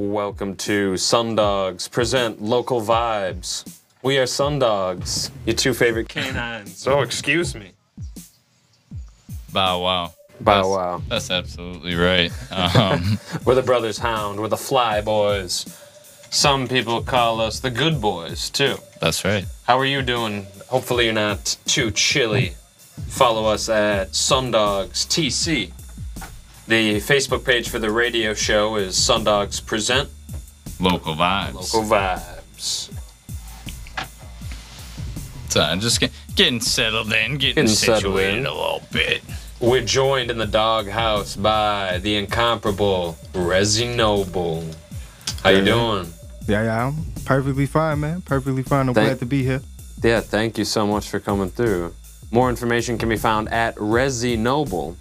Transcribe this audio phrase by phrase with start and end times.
[0.00, 3.80] Welcome to Sundogs present local vibes.
[4.02, 6.86] We are Sundogs, your two favorite canines.
[6.86, 7.70] Oh, excuse me.
[9.54, 10.12] Bow wow.
[10.38, 11.02] Bow That's- wow.
[11.08, 12.30] That's absolutely right.
[12.52, 14.38] Um, We're the Brothers Hound.
[14.38, 15.64] We're the Fly Boys.
[16.28, 18.76] Some people call us the Good Boys too.
[19.00, 19.46] that's right.
[19.66, 20.46] How are you doing?
[20.68, 22.52] Hopefully you're not too chilly.
[23.08, 25.72] Follow us at Sundogs TC.
[26.68, 30.08] The Facebook page for the radio show is Sundogs Present
[30.80, 31.54] Local vibes.
[31.54, 32.92] Local Vibes.
[35.48, 38.46] So I'm just get, getting settled in, getting, Getting settled situated in.
[38.46, 39.22] a little bit.
[39.60, 44.64] We're joined in the doghouse by the incomparable Rezzy Noble.
[45.42, 46.12] How you doing?
[46.48, 48.20] Yeah, yeah, I'm perfectly fine, man.
[48.22, 48.88] Perfectly fine.
[48.88, 49.62] I'm Thank- glad to be here.
[50.02, 51.94] Yeah, thank you so much for coming through.
[52.30, 54.96] More information can be found at Rezzy Noble,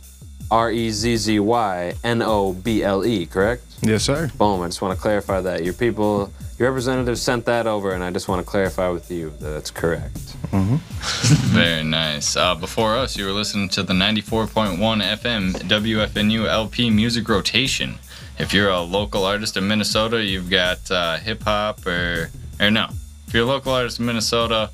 [0.51, 3.63] R E Z Z Y N O B L E, correct?
[3.81, 4.31] Yes, sir.
[4.37, 5.63] Boom, I just want to clarify that.
[5.63, 9.31] Your people, your representatives sent that over, and I just want to clarify with you
[9.39, 10.17] that that's correct.
[10.51, 12.35] Very nice.
[12.37, 17.95] Uh, before us, you were listening to the 94.1 FM WFNU LP music rotation.
[18.39, 22.87] If you're a local artist in Minnesota, you've got uh, hip hop or or no.
[23.27, 24.69] If you're a local artist in Minnesota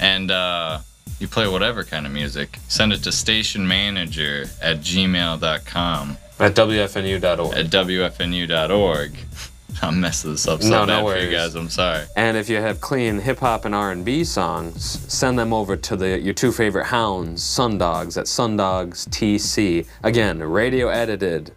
[0.00, 0.78] and uh,
[1.20, 7.54] you play whatever kind of music, send it to stationmanager at gmail.com At WFNU.org.
[7.56, 9.16] at wfnu.org.
[9.82, 11.54] I'm messing this up so No, no bad for you guys.
[11.56, 12.04] I'm sorry.
[12.16, 14.82] And if you have clean hip hop and R&B songs,
[15.12, 19.86] send them over to the your two favorite hounds, Sundogs at Sundogs TC.
[20.04, 21.52] Again, radio edited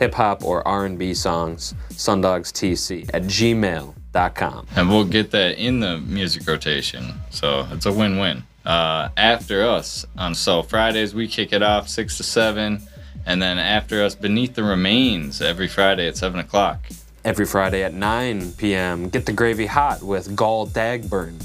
[0.00, 4.66] hip hop or R&B songs, Sundogs TC at gmail.com.
[4.74, 7.14] and we'll get that in the music rotation.
[7.30, 8.42] So it's a win-win.
[8.64, 12.82] Uh, after us on so Fridays we kick it off six to seven,
[13.26, 16.86] and then after us beneath the remains every Friday at seven o'clock.
[17.22, 21.36] Every Friday at 9 p.m., get the gravy hot with Gall Dagburn.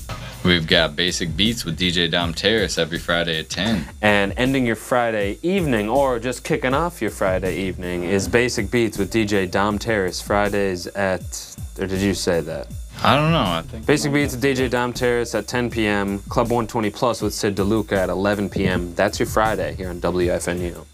[0.46, 3.84] We've got basic beats with DJ Dom Terrace every Friday at ten.
[4.04, 9.00] And ending your Friday evening, or just kicking off your Friday evening, is Basic Beats
[9.00, 10.22] with DJ Dom Terrace.
[10.22, 12.68] Fridays at, or did you say that?
[13.04, 13.40] I don't know.
[13.44, 16.20] I think Basic Beats with DJ Dom Terrace at 10 p.m.
[16.30, 18.96] Club 120 Plus with Sid DeLuca at 11 p.m.
[18.96, 20.86] That's your Friday here on WFNU.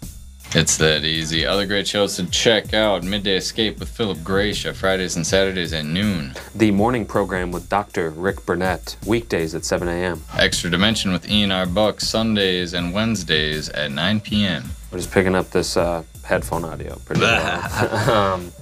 [0.54, 1.46] it's that easy.
[1.46, 5.86] Other great shows to check out: Midday Escape with Philip Gracia Fridays and Saturdays at
[5.86, 6.34] noon.
[6.54, 8.10] The morning program with Dr.
[8.10, 10.22] Rick Burnett, weekdays at 7 a.m.
[10.36, 11.64] Extra Dimension with Ian R.
[11.64, 14.64] Buck Sundays and Wednesdays at 9 p.m.
[14.90, 18.10] We're just picking up this uh, headphone audio pretty well.
[18.34, 18.52] um,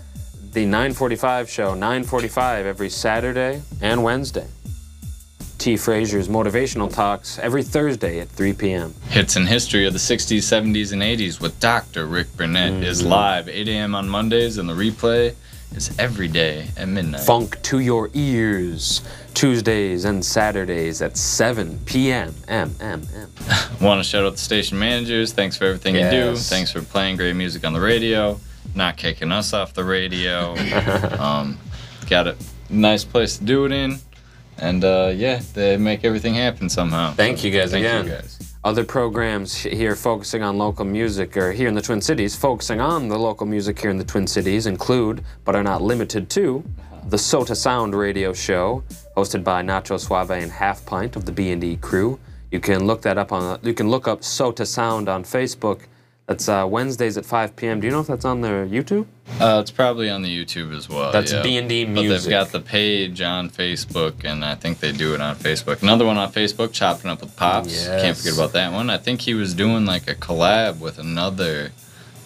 [0.52, 4.46] the 945 show, 945 every Saturday and Wednesday.
[5.58, 5.76] T.
[5.76, 8.94] Frazier's Motivational Talks every Thursday at 3 p.m.
[9.10, 12.06] Hits and History of the 60s, 70s, and 80s with Dr.
[12.06, 13.10] Rick Burnett is Mm-hmm.
[13.10, 13.94] live 8 a.m.
[13.94, 15.34] on Mondays, and the replay
[15.76, 17.20] is every day at midnight.
[17.20, 19.02] Funk to your ears,
[19.34, 22.34] Tuesdays and Saturdays at 7 p.m.
[22.48, 23.30] M M M.
[23.82, 25.32] Want to shout out the station managers.
[25.34, 26.36] Thanks for everything you do.
[26.36, 28.40] Thanks for playing great music on the radio,
[28.74, 30.54] not kicking us off the radio.
[31.18, 31.58] um,
[32.08, 32.36] got a
[32.68, 33.98] nice place to do it in.
[34.58, 37.12] And uh, yeah, they make everything happen somehow.
[37.12, 38.04] Thank you guys Thank again.
[38.04, 38.56] you guys.
[38.62, 43.08] Other programs here focusing on local music, or here in the Twin Cities, focusing on
[43.08, 46.62] the local music here in the Twin Cities, include, but are not limited to,
[47.06, 48.84] the Sota Sound radio show,
[49.16, 52.20] hosted by Nacho Suave and Half Pint of the B&E crew.
[52.50, 53.58] You can look that up on.
[53.62, 55.82] You can look up Sota Sound on Facebook.
[56.30, 57.80] That's uh, Wednesdays at 5 p.m.
[57.80, 59.04] Do you know if that's on their YouTube?
[59.40, 61.10] Uh, it's probably on the YouTube as well.
[61.10, 61.42] That's yeah.
[61.42, 65.34] B&D But they've got the page on Facebook, and I think they do it on
[65.34, 65.82] Facebook.
[65.82, 67.88] Another one on Facebook, Chopping Up with Pops.
[67.88, 68.90] Can't forget about that one.
[68.90, 71.72] I think he was doing like a collab with another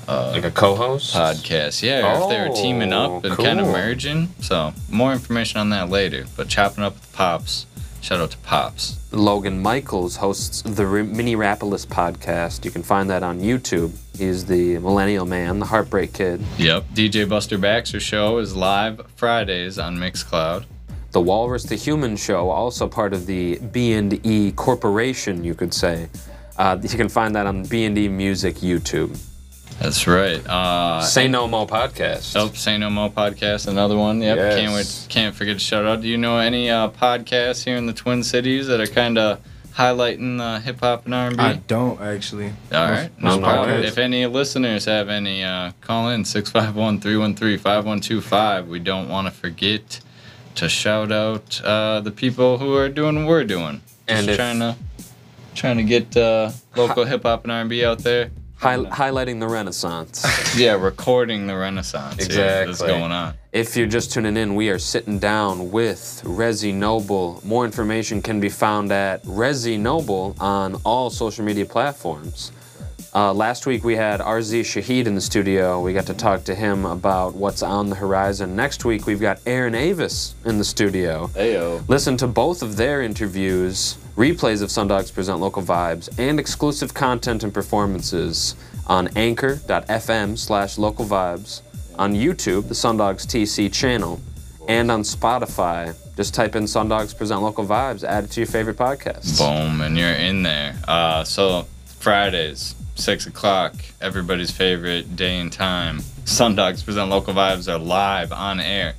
[0.06, 1.14] uh, Like a co-host.
[1.14, 1.82] podcast.
[1.82, 4.34] Yeah, or if they were teaming Oh, up and kind of merging.
[4.40, 6.26] So more information on that later.
[6.36, 7.64] But Chopping Up with Pops.
[8.04, 8.98] Shout out to Pops.
[9.12, 12.62] Logan Michaels hosts the Rapolis podcast.
[12.62, 13.96] You can find that on YouTube.
[14.14, 16.42] He's the millennial man, the heartbreak kid.
[16.58, 16.84] Yep.
[16.92, 20.66] DJ Buster Baxter show is live Fridays on Mixcloud.
[21.12, 26.10] The Walrus the Human Show, also part of the B&E Corporation, you could say.
[26.58, 29.18] Uh, you can find that on B&E Music YouTube.
[29.80, 30.40] That's right.
[30.46, 32.36] Uh, Say No More podcast.
[32.36, 34.22] Oh, Say No More podcast, another one.
[34.22, 34.54] Yep, Yes.
[34.56, 35.06] can't wait.
[35.08, 36.00] Can't forget to shout out.
[36.00, 39.40] Do you know any uh, podcasts here in the Twin Cities that are kind of
[39.74, 41.42] highlighting uh, hip hop and R and B?
[41.42, 42.52] I don't actually.
[42.72, 43.82] All right, no no problem.
[43.82, 48.68] If any listeners have any, uh, call in 651-313-5125.
[48.68, 49.98] We don't want to forget
[50.54, 53.80] to shout out uh, the people who are doing what we're doing.
[54.06, 54.76] Just And if- trying to
[55.54, 58.30] trying to get uh, local hip hop and R and B out there.
[58.56, 60.24] Hi- highlighting the Renaissance.
[60.56, 62.24] Yeah, recording the Renaissance.
[62.24, 62.68] Exactly.
[62.68, 63.34] What's going on.
[63.52, 67.40] If you're just tuning in, we are sitting down with Rezzy Noble.
[67.44, 72.52] More information can be found at Rezzy Noble on all social media platforms.
[73.16, 75.80] Uh, last week we had RZ Shahid in the studio.
[75.80, 78.54] We got to talk to him about what's on the horizon.
[78.56, 81.28] Next week we've got Aaron Avis in the studio.
[81.34, 81.86] Heyo.
[81.88, 87.42] Listen to both of their interviews, replays of Sundogs Present Local Vibes, and exclusive content
[87.42, 88.54] and performances
[88.86, 91.62] on anchor.fm slash local vibes,
[91.98, 94.20] on YouTube, the Sundogs TC channel,
[94.68, 95.96] and on Spotify.
[96.16, 99.38] Just type in Sundogs Present Local Vibes, add it to your favorite podcast.
[99.38, 100.76] Boom, and you're in there.
[100.86, 101.66] Uh, so
[101.98, 105.98] Fridays, six o'clock, everybody's favorite day and time.
[106.24, 108.94] Sundogs present local vibes are live on air.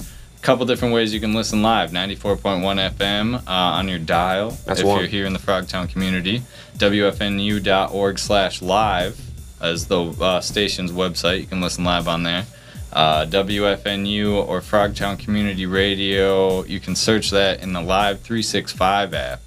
[0.46, 2.62] Couple different ways you can listen live 94.1
[2.92, 5.00] FM uh, on your dial That's if one.
[5.00, 6.44] you're here in the Frogtown community.
[6.78, 9.20] WFNU.org slash live
[9.60, 11.40] as the uh, station's website.
[11.40, 12.46] You can listen live on there.
[12.94, 16.64] Uh, WFNU or Frogtown Community Radio.
[16.66, 19.42] You can search that in the Live 365 app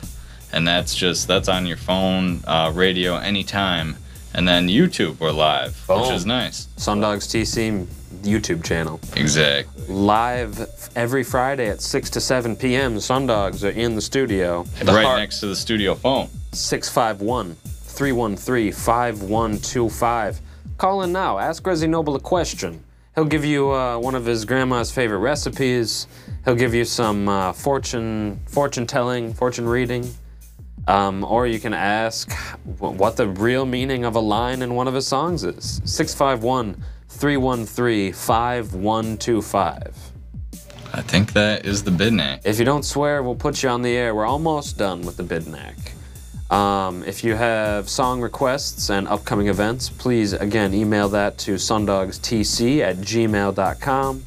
[0.52, 3.96] and that's just that's on your phone, uh, radio anytime,
[4.34, 6.66] and then YouTube we're live, which is nice.
[6.76, 7.86] Sundogs TC
[8.22, 9.00] YouTube channel.
[9.16, 9.86] Exactly.
[9.86, 12.94] Live every Friday at 6 to 7 p.m.
[12.94, 14.64] The Sundogs are in the studio.
[14.80, 16.28] The right Heart- next to the studio phone.
[16.52, 20.40] 651 313 5125.
[20.78, 21.38] Call in now.
[21.38, 22.82] Ask Rezzy Noble a question.
[23.14, 26.06] He'll give you uh, one of his grandma's favorite recipes.
[26.44, 30.08] He'll give you some uh, fortune fortune telling, fortune reading.
[30.88, 32.32] Um, or you can ask
[32.78, 35.82] what the real meaning of a line in one of his songs is.
[35.84, 40.12] 651 313 5125.
[40.94, 42.40] I think that is the bidnack.
[42.44, 44.14] If you don't swear, we'll put you on the air.
[44.14, 45.92] We're almost done with the Bidnack.
[46.50, 52.80] Um, if you have song requests and upcoming events, please again email that to sundogstc
[52.80, 54.24] at gmail.com.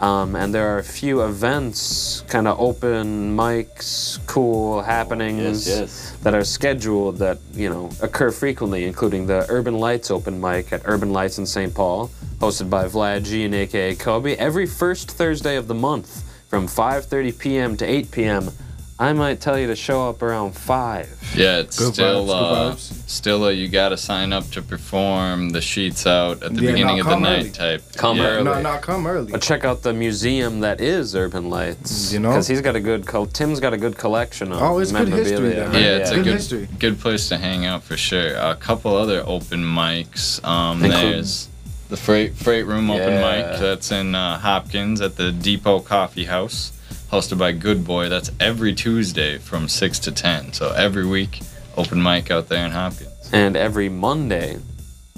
[0.00, 6.16] Um, and there are a few events, kind of open mics, cool happenings yes, yes.
[6.22, 10.82] that are scheduled that you know occur frequently, including the Urban Lights open mic at
[10.84, 11.74] Urban Lights in St.
[11.74, 12.10] Paul,
[12.40, 17.38] hosted by Vlad G and AKA Kobe, every first Thursday of the month from 5:30
[17.38, 17.76] p.m.
[17.78, 18.50] to 8 p.m.
[18.98, 21.06] I might tell you to show up around five.
[21.34, 23.08] Yeah, it's Good still vibes, good uh, vibes.
[23.10, 26.70] still a, you got to sign up to perform the sheets out at the Yeah,
[26.72, 27.50] beginning no, of the come night early.
[27.50, 27.82] type.
[27.96, 28.24] Come yeah.
[28.28, 28.44] early.
[28.44, 29.32] No, no, come early.
[29.32, 32.10] But check out the museum that is Urban Lights.
[32.10, 32.30] You know?
[32.30, 33.06] because he's got a good.
[33.06, 35.68] col Tim's got a good collection of Oh, it's good history memorabilia.
[35.70, 35.80] there.
[35.82, 36.68] Yeah, it's a Good good history.
[36.78, 38.34] good place to hang out for sure.
[38.36, 40.42] A couple other open mics.
[40.42, 41.48] Um, Include- there's
[41.90, 43.50] the freight freight room open Yeah.
[43.50, 46.72] mic that's in uh, Hopkins at the Depot Coffee House,
[47.10, 48.08] hosted by Good Boy.
[48.08, 50.52] That's every Tuesday from six to ten.
[50.52, 51.40] So every week,
[51.76, 53.30] open mic out there in Hopkins.
[53.32, 54.58] And every Monday,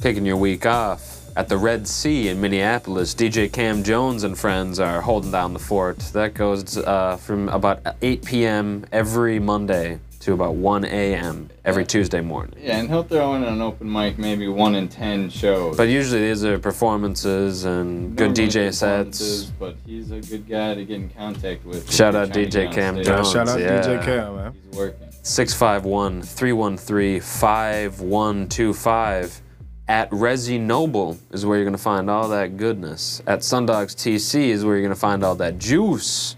[0.00, 4.81] taking your week off at the Red Sea in Minneapolis, DJ Cam Jones and friends
[4.81, 5.99] are holding down the fort.
[6.12, 8.87] That goes uh, from about 8 p.m.
[8.93, 11.49] every Monday to about 1 a.m.
[11.65, 12.55] every Tuesday morning.
[12.61, 15.76] Yeah, and he'll throw in an open mic, maybe one in ten shows.
[15.76, 19.53] But usually these are performances and good Normally DJ performances, sets.
[19.59, 21.91] But he's a good guy to get in contact with.
[21.93, 23.06] Shout out trying DJ on Cam stage.
[23.06, 23.32] Yeah, Jones.
[23.32, 23.82] shout out yeah.
[23.82, 24.55] DJ Cam, man.
[24.70, 25.09] He's working.
[25.23, 29.43] 651 313 5125.
[29.88, 33.23] At Rezzy Noble is where you're going to find all that goodness.
[33.26, 36.37] At Sundogs TC is where you're going to find all that juice.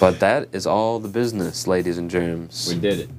[0.00, 2.68] But that is all the business, ladies and germs.
[2.72, 3.10] We did it.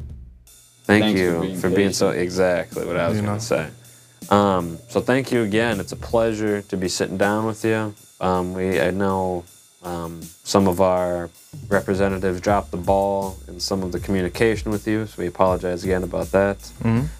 [0.84, 3.40] Thank thanks you for being for being so exactly what I was You going know.
[3.40, 3.70] to say.
[4.30, 5.80] Um, so thank you again.
[5.80, 7.94] It's a pleasure to be sitting down with you.
[8.22, 9.44] Um, we I know
[9.84, 11.30] um, some of our
[11.70, 16.04] representatives dropped the ball in some of the communication with you, so we apologize again
[16.04, 16.58] about that.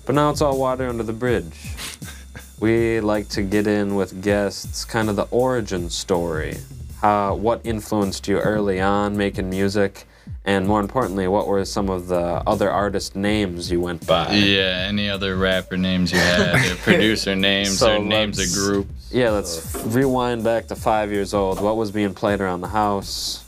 [0.06, 1.74] But now it's all water under the bridge.
[2.60, 6.58] we like to get in with guests, kind of the origin story.
[7.02, 10.08] How, what influenced you early on making music,
[10.46, 14.34] and more importantly, what were some of the other artist names you went by?
[14.34, 18.88] Yeah, any other rapper names you had, their producer names, So their names of group.
[19.12, 21.62] Yeah, let's rewind back to five years old.
[21.62, 23.44] What was being played around the house?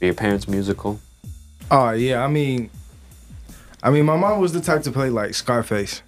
[0.00, 1.00] Were your parents musical?
[1.70, 2.70] Oh yeah, I mean,
[3.82, 6.02] I mean, my mom was the type to play like Scarface,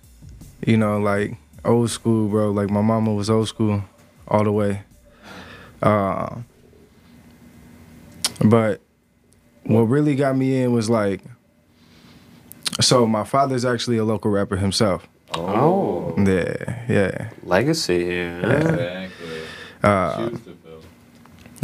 [0.65, 2.51] you know, like old school, bro.
[2.51, 3.83] Like my mama was old school,
[4.29, 4.83] all the way.
[5.83, 6.37] Uh,
[8.45, 8.81] but
[9.65, 11.21] what really got me in was like,
[12.81, 15.07] so my father's actually a local rapper himself.
[15.35, 17.31] Oh, Yeah, yeah.
[17.43, 18.41] legacy here.
[18.43, 18.49] huh?
[18.57, 19.41] Exactly.
[19.83, 20.81] Uh, Shoes to fill.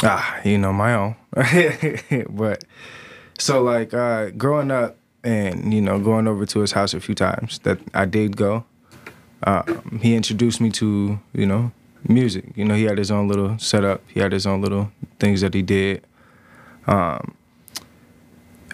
[0.02, 1.16] Ah, you know my own.
[2.30, 2.64] but
[3.38, 7.14] so like uh growing up and you know going over to his house a few
[7.14, 8.64] times that I did go.
[9.44, 11.72] um, he introduced me to you know
[12.08, 12.44] music.
[12.56, 14.02] You know, he had his own little setup.
[14.08, 16.04] He had his own little things that he did.
[16.86, 17.34] Um,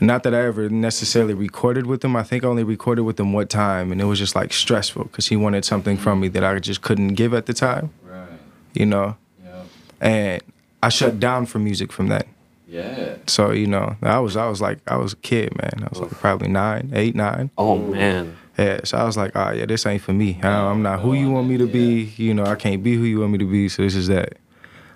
[0.00, 2.14] not that I ever necessarily recorded with him.
[2.14, 5.04] I think I only recorded with him one time, and it was just like stressful
[5.04, 7.90] because he wanted something from me that I just couldn't give at the time.
[8.04, 8.28] Right.
[8.74, 9.66] You know, Yep.
[10.00, 10.42] and
[10.82, 12.28] I shut down for music from that.
[12.68, 13.16] Yeah.
[13.26, 15.82] So you know, I was I was like I was a kid, man.
[15.82, 17.50] I was like probably nine, eight, nine.
[17.58, 18.36] Oh man.
[18.56, 20.38] Yeah, so I was like, oh yeah, this ain't for me.
[20.42, 22.12] I, I'm not who you want me to be.
[22.16, 23.68] You know, I can't be who you want me to be.
[23.68, 24.36] So this is that.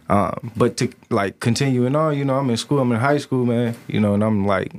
[0.09, 2.81] Um, but to like continuing on, you know, I'm in school.
[2.81, 3.77] I'm in high school, man.
[3.89, 4.73] You know, and I'm like,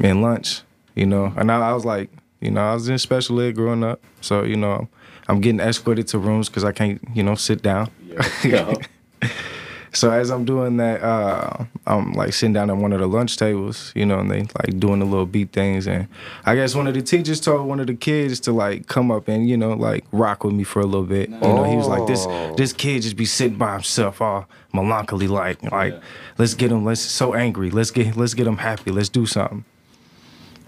[0.00, 0.62] in lunch.
[0.94, 3.84] You know, and I, I was like, you know, I was in special ed growing
[3.84, 4.02] up.
[4.20, 4.88] So you know,
[5.28, 7.90] I'm getting escorted to rooms because I can't, you know, sit down.
[8.44, 8.74] Yeah.
[9.92, 13.36] So as I'm doing that, uh, I'm like sitting down at one of the lunch
[13.36, 15.86] tables, you know, and they like doing the little beat things.
[15.86, 16.08] And
[16.44, 19.28] I guess one of the teachers told one of the kids to like come up
[19.28, 21.30] and you know like rock with me for a little bit.
[21.30, 22.26] You know, he was like, "This
[22.56, 26.00] this kid just be sitting by himself, all melancholy like, like Yeah.
[26.38, 29.64] let's get him, let's so angry, let's get let's get him happy, let's do something."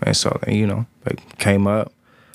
[0.02, 1.92] And so they, you know, like came up.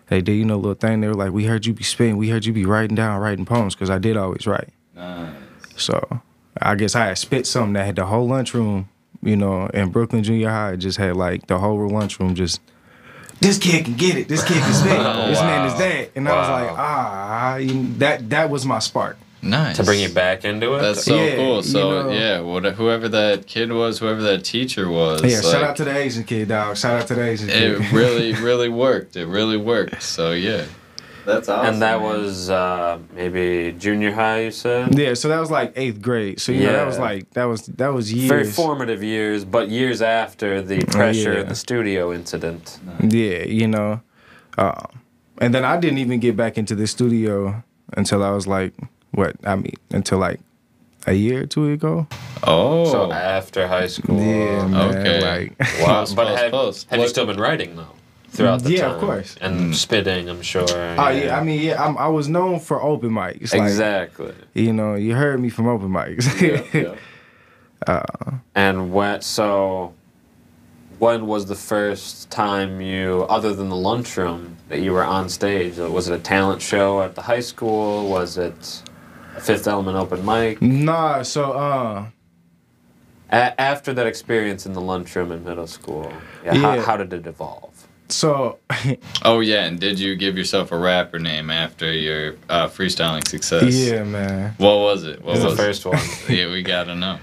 [0.09, 0.99] They did, you know, a little thing.
[1.01, 2.17] They were like, "We heard you be spitting.
[2.17, 5.33] We heard you be writing down, writing poems, because I did always write." Nice.
[5.77, 6.21] So
[6.61, 8.89] I guess I had spit something that had the whole lunchroom,
[9.21, 12.61] you know, in Brooklyn Junior High, just had like the whole lunchroom just.
[13.39, 14.27] This kid can get it.
[14.29, 14.91] This kid can spit.
[15.27, 19.17] this man is that, and I was like, ah, you- that that was my spark.
[19.41, 19.75] Nice.
[19.75, 20.81] To bring you back into it.
[20.81, 21.57] That's so Yeah, cool.
[21.57, 22.11] you So know.
[22.11, 25.97] yeah, what, whoever that kid was, whoever that teacher was, Yeah, shout out to the
[25.97, 26.77] Asian kid, dog.
[26.77, 27.81] Shout out to the Asian kid.
[27.81, 29.17] it really, really worked.
[29.17, 30.01] It really worked.
[30.01, 30.63] So yeah,
[31.25, 31.73] that's awesome.
[31.73, 32.03] and that man.
[32.03, 34.45] was uh, maybe junior high.
[34.45, 34.97] You said.
[34.97, 36.39] yeah, so that was like eighth grade.
[36.39, 38.29] So you know, that was like that was that was years.
[38.29, 41.43] Very formative years, but years after the pressure yeah.
[41.43, 42.79] the studio incident.
[43.01, 44.01] Yeah, you know.
[44.57, 45.01] Um,
[45.39, 47.63] and then I didn't even get back into the studio
[47.97, 48.73] until I was like,
[49.11, 49.35] what?
[49.43, 50.39] I mean, until like
[51.07, 52.07] a year or two ago.
[52.43, 54.19] oh, So after high school.
[54.19, 54.95] Yeah, man.
[54.95, 55.21] okay.
[55.21, 55.65] Like, Wow.
[56.05, 56.83] Close, but close, have, close.
[56.89, 57.87] have you still been writing though?
[58.35, 58.95] Throughout the Yeah, time.
[58.95, 59.35] of course.
[59.41, 59.75] And mm.
[59.75, 60.65] spitting, I'm sure.
[60.69, 63.53] oh yeah, I mean, yeah, I'm, I was known for open mics.
[63.53, 64.33] Like, exactly.
[64.53, 66.25] You know, you heard me from open mics.
[66.41, 66.95] yeah, yeah.
[67.85, 68.01] Uh.
[68.55, 69.93] And when so,
[70.99, 75.77] when was the first time you, other than the lunchroom, that you were on stage?
[75.77, 78.09] Was it a talent show at the high school?
[78.09, 78.83] Was it
[79.41, 80.61] Fifth Element open mic?
[80.61, 82.05] nah, so uh,
[83.31, 86.09] A- after that experience in the lunchroom in middle school,
[86.45, 86.81] yeah, How, Yeah.
[86.83, 87.72] how did it evolve?
[88.09, 88.59] So
[89.23, 93.73] Oh yeah, and did you give yourself a rapper name after your uh, freestyling success?
[93.75, 95.19] yeah, man, What was it?
[95.23, 95.99] What What was was the first one?
[96.29, 97.19] Yeah, we gotta know.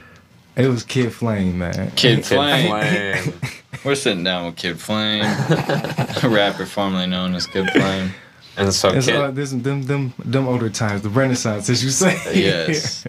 [0.56, 1.90] it was Kid Flame, man.
[1.92, 2.68] Kid Kid Flame.
[2.68, 3.40] Flame.
[3.84, 8.10] We're sitting down with Kid Flame, a rapper formerly known as Kid Flame.
[8.58, 11.88] And so, It's Kid, uh, this them them them older times, the Renaissance, as you
[11.90, 12.18] say.
[12.34, 13.06] Yes.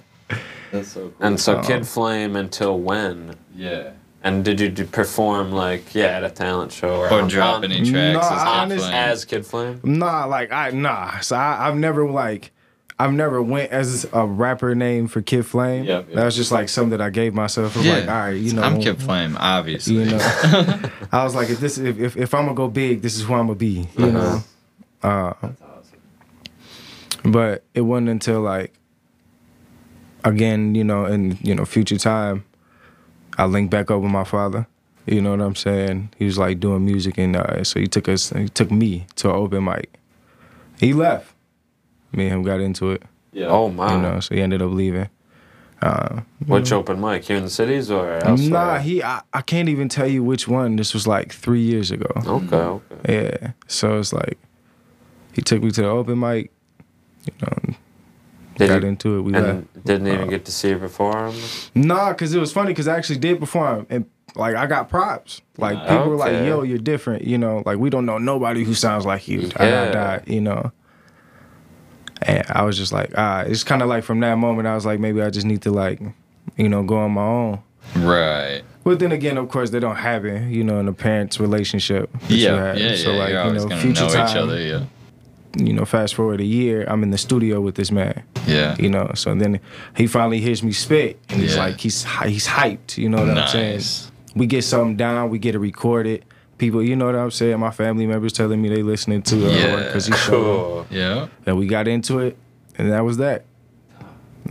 [0.71, 1.13] That's so cool.
[1.19, 1.61] and so Oh.
[1.61, 3.35] Kid Flame until when?
[3.55, 3.91] yeah.
[4.23, 7.55] And did you do perform like yeah at a talent show or, Or on- drop
[7.57, 8.93] on- any tracks No, as Kid honest- Flame.
[8.93, 9.79] as Kid Flame?
[9.83, 11.19] Nah, like I nah.
[11.21, 12.51] So I, I've never like
[12.99, 15.85] I've never went as a rapper name for Kid Flame.
[15.85, 16.15] Yep, yep.
[16.15, 17.75] That was just like something that I gave myself.
[17.75, 17.93] I was yeah.
[17.95, 19.95] like, all right, you know, I'm Kid Flame, obviously.
[19.95, 20.19] You know,
[21.11, 23.33] I was like, if this if, if if I'm gonna go big, this is who
[23.33, 23.87] I'm gonna be.
[23.97, 24.43] You know.
[25.01, 25.33] Uh,
[27.23, 28.73] but it wasn't until like
[30.23, 32.43] again, you know, in you know future time,
[33.37, 34.67] I linked back up with my father.
[35.07, 36.09] You know what I'm saying?
[36.17, 39.29] He was like doing music, and uh, so he took us, he took me to
[39.29, 39.91] an open mic.
[40.79, 41.33] He left.
[42.13, 43.03] Me and him got into it.
[43.31, 43.47] yeah.
[43.47, 43.95] Oh my!
[43.95, 45.09] You know, so he ended up leaving.
[45.81, 48.49] Uh, Which open mic here in the cities or elsewhere?
[48.51, 49.01] nah, he.
[49.01, 50.75] I, I can't even tell you which one.
[50.75, 52.11] This was like three years ago.
[52.17, 53.31] Okay, okay.
[53.41, 53.51] Yeah.
[53.67, 54.37] So it's like
[55.33, 56.51] he took me to the open mic.
[57.25, 57.75] You know,
[58.57, 59.21] Did got you- into it.
[59.21, 59.85] We and left.
[59.85, 61.33] didn't even Uh, get to see you perform.
[61.75, 64.05] Nah, cause it was funny because I actually did perform and
[64.35, 65.41] like I got props.
[65.57, 65.89] Like Nice.
[65.89, 69.05] people were like, "Yo, you're different." You know, like we don't know nobody who sounds
[69.05, 69.41] like you.
[69.47, 70.19] Da, da, Yeah.
[70.25, 70.71] you know.
[72.23, 74.85] And I was just like, ah, it's kind of like from that moment I was
[74.85, 75.99] like, maybe I just need to like,
[76.55, 77.59] you know, go on my own.
[77.95, 78.61] Right.
[78.83, 82.11] But then again, of course, they don't have it, you know, in a parent's relationship.
[82.13, 82.95] that you Yeah, yeah, yeah.
[82.95, 84.61] So like, You're you always know, gonna future know time, each other.
[84.61, 84.83] Yeah.
[85.57, 88.23] You know, fast forward a year, I'm in the studio with this man.
[88.47, 88.75] Yeah.
[88.79, 89.59] You know, so then
[89.97, 91.59] he finally hears me spit, and he's Yeah.
[91.65, 92.97] like, he's he's hyped.
[92.97, 93.81] You know what I'm saying?
[94.35, 96.23] We get something down, we get it recorded.
[96.57, 97.59] People, you know what I'm saying?
[97.59, 99.75] My family members telling me they listening to it Yeah.
[99.77, 100.31] because he showed.
[100.43, 100.87] Cool.
[100.91, 101.27] Yeah.
[101.45, 102.37] And we got into it,
[102.77, 103.45] and that was that.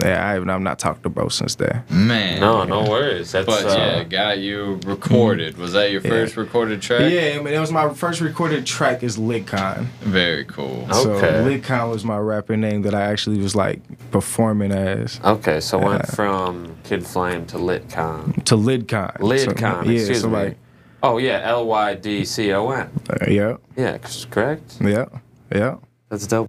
[0.03, 1.83] Yeah, I, I'm not talked to bro since then.
[1.91, 2.41] Man.
[2.41, 3.33] No, no worries.
[3.33, 5.59] That's But uh, yeah, got you recorded.
[5.59, 6.11] Was that your Yeah.
[6.11, 7.11] first recorded track?
[7.13, 9.87] Yeah, I mean, it was my first recorded track is Lydcon.
[10.01, 10.87] Very cool.
[10.91, 10.93] Okay.
[10.93, 13.81] So Lydcon was my rapper name that I actually was like
[14.11, 18.45] performing as Okay, so went from Kid Flame to Lydcon.
[18.45, 19.17] to Lydcon.
[19.21, 20.35] Lydcon, So, yeah, excuse so me.
[20.35, 20.57] like,
[21.03, 22.91] Oh yeah, L Y D C O N.
[23.11, 23.99] uh, yeah, Yeah,
[24.31, 24.77] correct.
[24.81, 25.07] yeah,
[25.51, 25.77] yeah.
[26.11, 26.49] That's dope.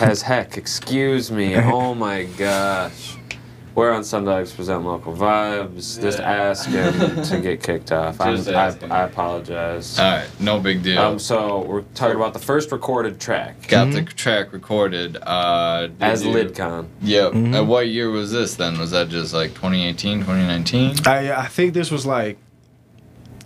[0.00, 1.54] As heck, excuse me.
[1.56, 3.16] Oh my gosh.
[3.74, 6.00] We're on Sundogs Present Local Vibes.
[6.00, 6.30] Just Yeah.
[6.50, 8.20] ask him to get kicked off.
[8.20, 8.74] I'm, I.
[8.90, 9.96] I apologize.
[10.00, 10.98] All right, no big deal.
[10.98, 15.16] Um, so we're talking about the first recorded track got the track recorded.
[15.22, 16.88] Uh, as you- Lydcon.
[17.02, 17.32] Yep.
[17.34, 17.56] Mhm.
[17.56, 18.80] And what year was this then?
[18.80, 21.06] Was that just like 2018, 2019?
[21.06, 22.36] I I think this was like,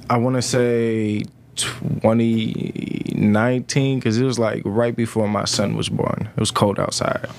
[0.09, 1.25] I want to say
[1.57, 6.29] 2019 because it was like right before my son was born.
[6.37, 7.27] It was cold outside.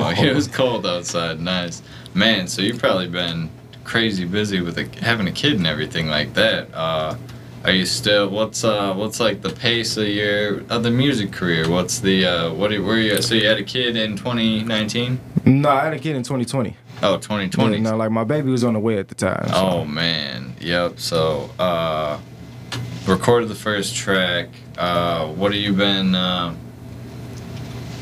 [0.00, 1.40] Oh, it was cold outside.
[1.40, 1.82] Nice.
[2.14, 3.50] Man, so you've probably been
[3.84, 6.68] crazy busy with a, having a kid and everything like that.
[6.74, 7.16] Uh,
[7.64, 8.28] are you still?
[8.30, 8.94] What's uh?
[8.94, 11.68] What's like the pace of your of the music career?
[11.68, 12.52] What's the uh?
[12.54, 12.72] What?
[12.72, 13.20] are- Where you?
[13.20, 15.20] So you had a kid in 2019?
[15.44, 16.76] no, I had a kid in 2020.
[17.02, 17.76] Oh, 2020.
[17.76, 19.48] Yeah, no, like my baby was on the way at the time.
[19.48, 20.98] so- Oh man, yep.
[21.00, 22.18] So, uh,
[23.08, 24.48] recorded the first track.
[24.76, 26.54] Uh, what have you been uh,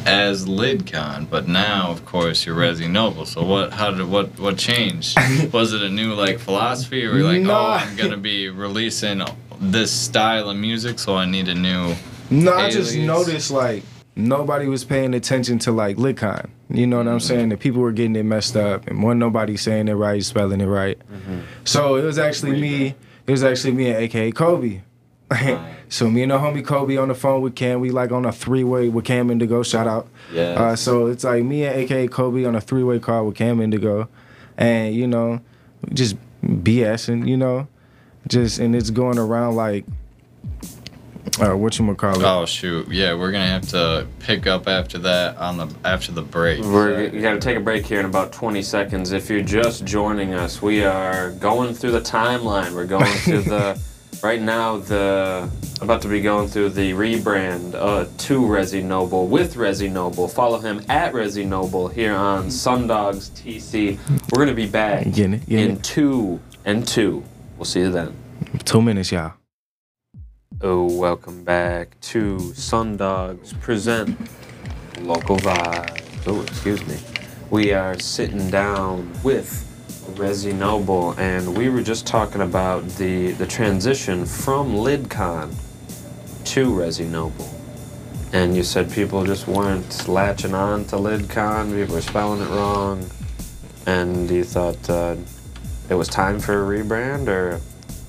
[0.05, 1.27] as Lydcon?
[1.31, 3.25] But now, of course, you're Rezzy Noble.
[3.25, 3.73] So what?
[3.73, 4.39] How did what?
[4.39, 5.17] What changed?
[5.53, 9.23] Was it a new like philosophy, or like, oh, I'm gonna be releasing
[9.61, 11.95] this style of music, so I need a new.
[12.29, 13.85] No, I just noticed like
[14.17, 16.51] nobody was paying attention to like Lydcon.
[16.69, 17.51] You know what I'm saying?
[17.51, 20.67] The people were getting it messed up, and one nobody saying it right, spelling it
[20.67, 20.99] right.
[21.65, 22.95] So it was actually me.
[23.27, 24.83] It was actually me and AKA Kobe.
[25.89, 27.81] So me and the homie Kobe on the phone with Cam.
[27.81, 29.63] We like on a three way with Cam Indigo.
[29.63, 30.09] Shout out.
[30.33, 30.51] Yeah.
[30.53, 33.61] Uh, so it's like me and AKA Kobe on a three way call with Cam
[33.61, 34.09] Indigo,
[34.57, 35.41] and you know,
[35.93, 37.27] just BSing.
[37.27, 37.67] You know,
[38.29, 39.85] just and it's going around like.
[41.41, 42.25] Uh, what you call it?
[42.25, 42.89] oh shoot!
[42.89, 46.63] Yeah, we're gonna have to pick up after that on the after the break.
[46.63, 49.13] We're you got to take a break here in about 20 seconds.
[49.13, 52.73] If you're just joining us, we are going through the timeline.
[52.73, 53.79] We're going through the
[54.23, 55.49] right now the
[55.83, 60.27] about to be going through the rebrand uh, to Rezzy Noble with Rezzy Noble.
[60.27, 63.99] Follow him at Rezzy Noble here on Sundogs TC.
[64.33, 65.85] We're gonna be back Getting it, getting in it.
[65.85, 67.23] two and two.
[67.59, 68.15] We'll see you then.
[68.65, 69.35] Two minutes, y'all.
[70.63, 74.19] Oh, welcome back to Sundogs Present
[75.01, 76.03] Local Vibe.
[76.27, 76.97] Oh, excuse me.
[77.51, 79.66] We are sitting down with
[80.15, 85.55] Rezzy Noble, and we were just talking about the, the transition from LydCon
[86.45, 87.49] to Rezzy Noble.
[88.33, 93.09] And you said people just weren't latching on to LydCon, people were spelling it wrong,
[93.87, 95.17] and you thought uh,
[95.89, 97.61] it was time for a rebrand, or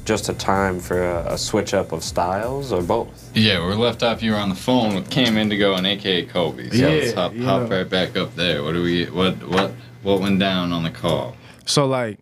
[0.06, 3.32] just a time for a, a switch up of styles, or both?
[3.36, 4.24] Yeah, we're left off.
[4.24, 6.70] You were on the phone with Cam Indigo and AKA Kobe.
[6.70, 8.64] So let's hop, you hop right back up there.
[8.64, 9.06] What do we?
[9.06, 9.72] What what
[10.04, 11.36] what went down on the call?
[11.68, 12.20] So like,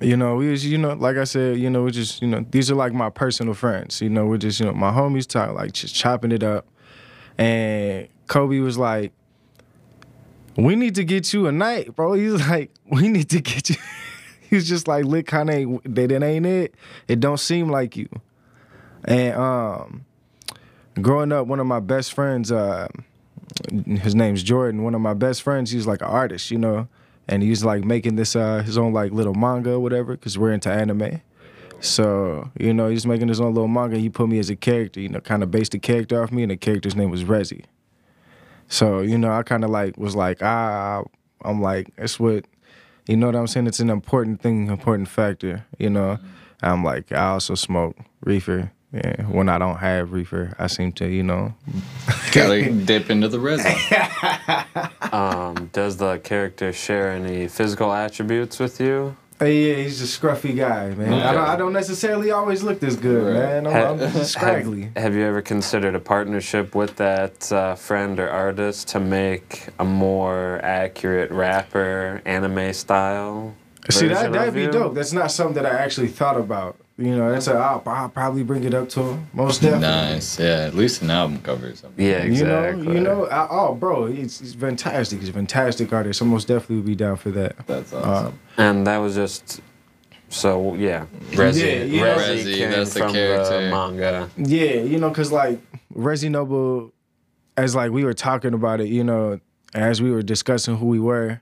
[0.00, 2.44] you know, we was, you know, like I said, you know, we just, you know,
[2.50, 4.02] these are like my personal friends.
[4.02, 6.66] You know, we're just, you know, my homies talk like just chopping it up.
[7.38, 9.12] And Kobe was like,
[10.56, 13.76] "We need to get you a night, bro." He's like, "We need to get you."
[14.50, 16.74] He's just like, "Lick, kind of, that ain't it.
[17.08, 18.08] It don't seem like you."
[19.04, 20.04] And um,
[21.00, 22.88] growing up, one of my best friends, uh,
[23.70, 24.82] his name's Jordan.
[24.82, 26.88] One of my best friends, he's like an artist, you know,
[27.32, 30.52] and he's like making this uh his own like little manga or whatever, cause we're
[30.52, 31.22] into anime.
[31.80, 33.96] So you know, he's making his own little manga.
[33.96, 36.42] He put me as a character, you know, kind of based the character off me,
[36.42, 37.64] and the character's name was Rezi.
[38.68, 41.02] So you know, I kind of like was like ah,
[41.42, 42.44] I'm like that's what,
[43.06, 43.66] you know what I'm saying?
[43.66, 46.18] It's an important thing, important factor, you know.
[46.62, 48.72] I'm like I also smoke reefer.
[48.92, 51.54] Yeah, when I don't have reefer, I seem to, you know,
[52.32, 53.72] Gotta dip into the resin.
[55.12, 59.14] Um, does the character share any physical attributes with you?
[59.38, 61.12] Hey, yeah, he's a scruffy guy, man.
[61.12, 63.62] I, don't, I don't necessarily always look this good, Right.
[63.62, 63.66] man.
[63.66, 64.84] I'm, I'm just scraggly.
[64.84, 69.66] Have, have you ever considered a partnership with that uh, friend or artist to make
[69.78, 73.54] a more accurate rapper anime style?
[73.90, 74.70] See, that, that'd be you?
[74.70, 74.94] dope.
[74.94, 76.76] That's not something that I actually thought about.
[76.98, 79.26] You know, that's a, I'll, I'll probably bring it up to him.
[79.32, 79.86] Most definitely.
[79.88, 80.38] nice.
[80.38, 82.04] Yeah, at least an album cover or something.
[82.04, 82.82] Yeah, exactly.
[82.82, 85.20] You know, you know, I, oh, bro, he's, he's fantastic.
[85.20, 86.18] He's a fantastic artist.
[86.18, 87.56] So most definitely would be down for that.
[87.66, 88.26] That's awesome.
[88.26, 89.60] Um, And that was just
[90.28, 91.06] so yeah.
[91.30, 93.64] Rezi, Yeah, you know- Rezi Rezi, came that's the from character.
[93.64, 94.30] the manga.
[94.36, 95.58] yeah, you know, cause like
[95.94, 96.92] Rezzy Noble,
[97.56, 99.40] as like we were talking about it, you know,
[99.74, 101.40] as we were discussing who we were,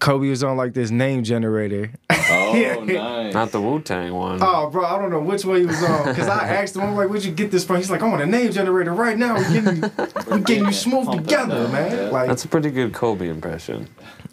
[0.00, 1.92] Kobe was on like this name generator.
[2.10, 2.14] Oh,
[2.54, 2.74] Yeah.
[2.84, 3.34] nice.
[3.34, 4.38] Not the Wu Tang one.
[4.42, 6.06] Oh, bro, I don't know which one he was on.
[6.08, 7.76] Because I asked him, I'm like, where'd you get this from?
[7.76, 9.34] He's like, I'm on a name generator right now.
[9.36, 9.90] We're getting you,
[10.28, 11.92] we're getting you smooth together, down, man.
[11.96, 12.08] yeah.
[12.10, 13.88] Like, That's a pretty good Kobe impression.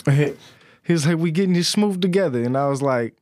[0.08, 0.34] he
[0.94, 2.44] was like, we getting you smooth together.
[2.44, 3.16] And I was like,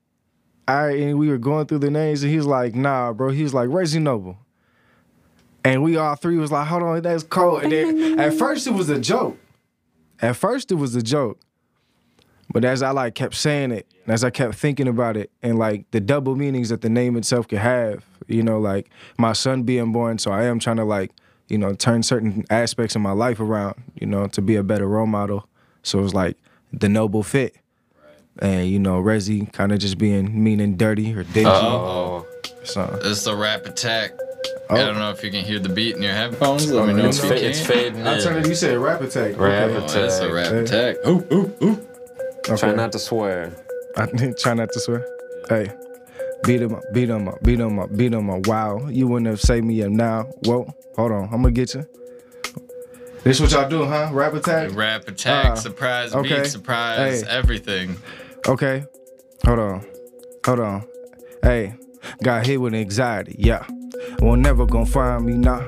[0.67, 0.99] all right.
[0.99, 3.29] And we were going through the names, and he was like, nah, bro.
[3.31, 4.37] He was like, Reggie Noble.
[5.63, 7.63] And we all three was like, hold on, that's cold.
[7.63, 9.37] And then at first it was a joke.
[10.21, 11.39] At first it was a joke.
[12.51, 15.59] But as I like kept saying it, and as I kept thinking about it, and
[15.59, 19.63] like the double meanings that the name itself could have, you know, like my son
[19.63, 21.11] being born, so I am trying to like,
[21.47, 24.87] you know, turn certain aspects of my life around, you know, to be a better
[24.87, 25.47] role model.
[25.83, 26.37] So it was like
[26.73, 27.55] the noble fit.
[28.41, 31.49] And you know, Rezzy kind of just being mean and dirty or dingy.
[31.49, 32.25] Oh,
[32.63, 34.11] So this is the rap attack.
[34.69, 34.75] Oh.
[34.75, 36.71] I don't know if you can hear the beat in your headphones.
[36.71, 37.45] Let me know It's if you fa- can.
[37.45, 38.43] It's fading I turned in.
[38.45, 38.47] it.
[38.49, 39.35] You said rap attack.
[39.37, 39.75] Rap Okay.
[39.75, 40.95] Oh, that's a rap attack.
[41.07, 41.85] Ooh, ooh, ooh.
[42.47, 42.55] Okay.
[42.57, 43.51] Try not to swear.
[43.97, 44.05] I
[44.39, 45.05] try not to swear.
[45.49, 45.71] Hey,
[46.43, 48.47] beat him up, beat him up, beat him up, beat him up.
[48.47, 50.23] Wow, you wouldn't have saved me up now.
[50.45, 51.85] Whoa, hold on, I'm gonna get you.
[53.23, 54.09] This what y'all do, huh?
[54.13, 54.73] Rap attack.
[54.73, 56.41] Rap attack, Ah, surprise okay.
[56.43, 57.27] beat, surprise, Hey.
[57.29, 57.97] everything.
[58.47, 58.85] Okay,
[59.45, 59.85] hold on,
[60.45, 60.83] hold on.
[61.43, 61.73] Hey,
[62.23, 63.35] got hit with anxiety.
[63.37, 63.65] Yeah,
[64.21, 65.65] won't never gonna find me now.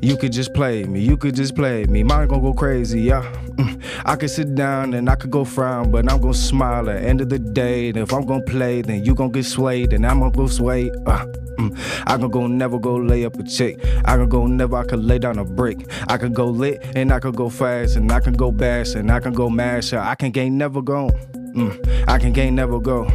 [0.00, 2.02] You could just play me, you could just play me.
[2.02, 3.22] Mine gonna go crazy, yeah.
[3.56, 3.82] Mm.
[4.04, 7.20] I could sit down and I could go frown, but I'm gonna smile at end
[7.20, 7.88] of the day.
[7.88, 10.90] And if I'm gonna play, then you gonna get swayed, and I'm gonna go sway.
[11.06, 11.26] Uh,
[11.58, 12.02] mm.
[12.06, 13.78] I can go never go lay up a chick.
[14.04, 15.86] I can go never, I could lay down a brick.
[16.08, 19.10] I could go lit and I could go fast, and I can go bash and
[19.10, 19.92] I can go mash.
[19.92, 21.10] I can gain never go.
[21.54, 22.08] Mm.
[22.08, 23.08] I can gain never go.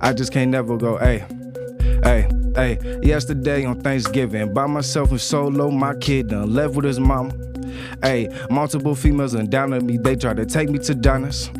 [0.00, 0.96] I just can't never go.
[0.96, 1.24] Hey,
[2.02, 2.78] hey, hey.
[3.02, 7.32] Yesterday on Thanksgiving, by myself and solo, my kid done left with his mama.
[8.02, 11.50] Hey, multiple females and down me, they try to take me to diners.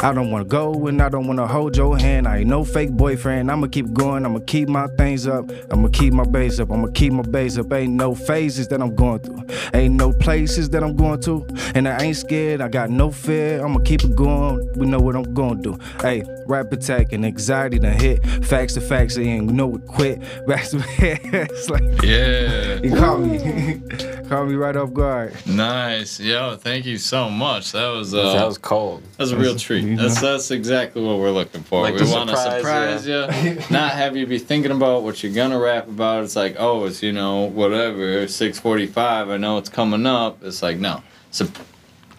[0.00, 2.26] I don't wanna go and I don't wanna hold your hand.
[2.28, 3.50] I ain't no fake boyfriend.
[3.50, 5.50] I'ma keep going, I'ma keep my things up.
[5.70, 7.72] I'ma keep my base up, I'ma keep my base up.
[7.72, 9.46] Ain't no phases that I'm going through.
[9.72, 11.46] Ain't no places that I'm going to.
[11.74, 13.64] And I ain't scared, I got no fear.
[13.64, 14.68] I'ma keep it going.
[14.76, 15.78] We know what I'm gonna do.
[16.00, 18.24] Hey, rap attack and anxiety done hit.
[18.44, 20.20] Facts to facts, and you know we quit.
[20.46, 22.80] Back to it's like Yeah.
[22.80, 23.38] he caught me.
[24.28, 25.34] caught me right off guard.
[25.46, 26.18] Nice.
[26.20, 27.72] Yo, thank you so much.
[27.72, 29.02] That was uh that was cold.
[29.16, 29.84] That's a real treat.
[29.84, 31.82] you That's that's exactly what we're looking for.
[31.82, 35.32] Like we want to surprise surprise you, not have you be thinking about what you're
[35.32, 36.24] gonna rap about.
[36.24, 39.28] It's like, oh, it's you know whatever, six forty-five.
[39.28, 40.42] I know it's coming up.
[40.42, 41.48] It's like no, Sup-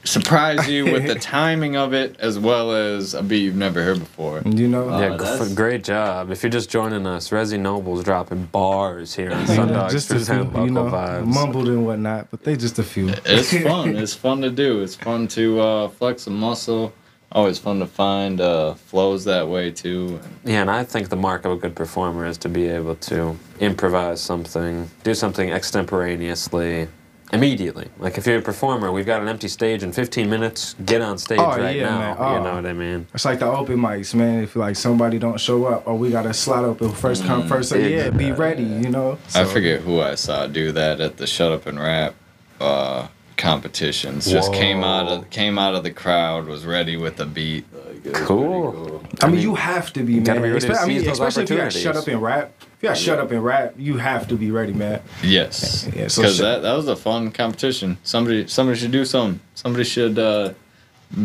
[0.06, 4.00] surprise you with the timing of it as well as a beat you've never heard
[4.00, 4.42] before.
[4.46, 4.90] You know?
[4.90, 6.32] Uh, yeah, g- that's- great job.
[6.32, 10.16] If you're just joining us, Rezzy Noble's dropping bars here on You Sundogs just a
[10.16, 11.26] Fizz few, you know, Vibes.
[11.26, 13.10] mumbled and whatnot, but they just a few.
[13.26, 13.96] It's fun.
[13.96, 14.82] it's fun to do.
[14.82, 16.94] It's fun to uh, flex a muscle.
[17.32, 20.22] Always fun to find uh, flows that way too.
[20.46, 23.38] Yeah, and I think the mark of a good performer is to be able to
[23.60, 26.88] improvise something, do something extemporaneously,
[27.36, 27.90] immediately.
[28.00, 31.18] Like if you're a performer, we've got an empty stage in 15 minutes, get on
[31.18, 32.00] stage Oh, right yeah, now.
[32.00, 32.10] man.
[32.18, 32.44] You Oh.
[32.44, 33.08] know what I mean?
[33.14, 34.44] It's like the open mics, man.
[34.44, 37.70] If like somebody don't show up, or we got a slot open first come first.
[37.70, 38.64] So yeah, be ready.
[38.64, 39.18] You know.
[39.36, 42.16] I forget who I saw do that at the Shut Up and Rap
[42.60, 44.26] uh, competitions.
[44.32, 47.66] Just came out of came out of the crowd, was ready with the beat.
[48.06, 48.72] Like, it was Cool.
[48.72, 49.04] pretty cool.
[49.22, 50.50] I mean, you have to be, gotta man.
[50.50, 52.52] be ready to Espe- I mean, those especially if you got shut up and rap.
[52.62, 55.02] If you got shut up and rap, you have to be ready, man.
[55.24, 57.98] Yes, Yeah, so because that, that was a fun competition.
[58.04, 59.40] Somebody somebody should do something.
[59.56, 60.54] Somebody should uh,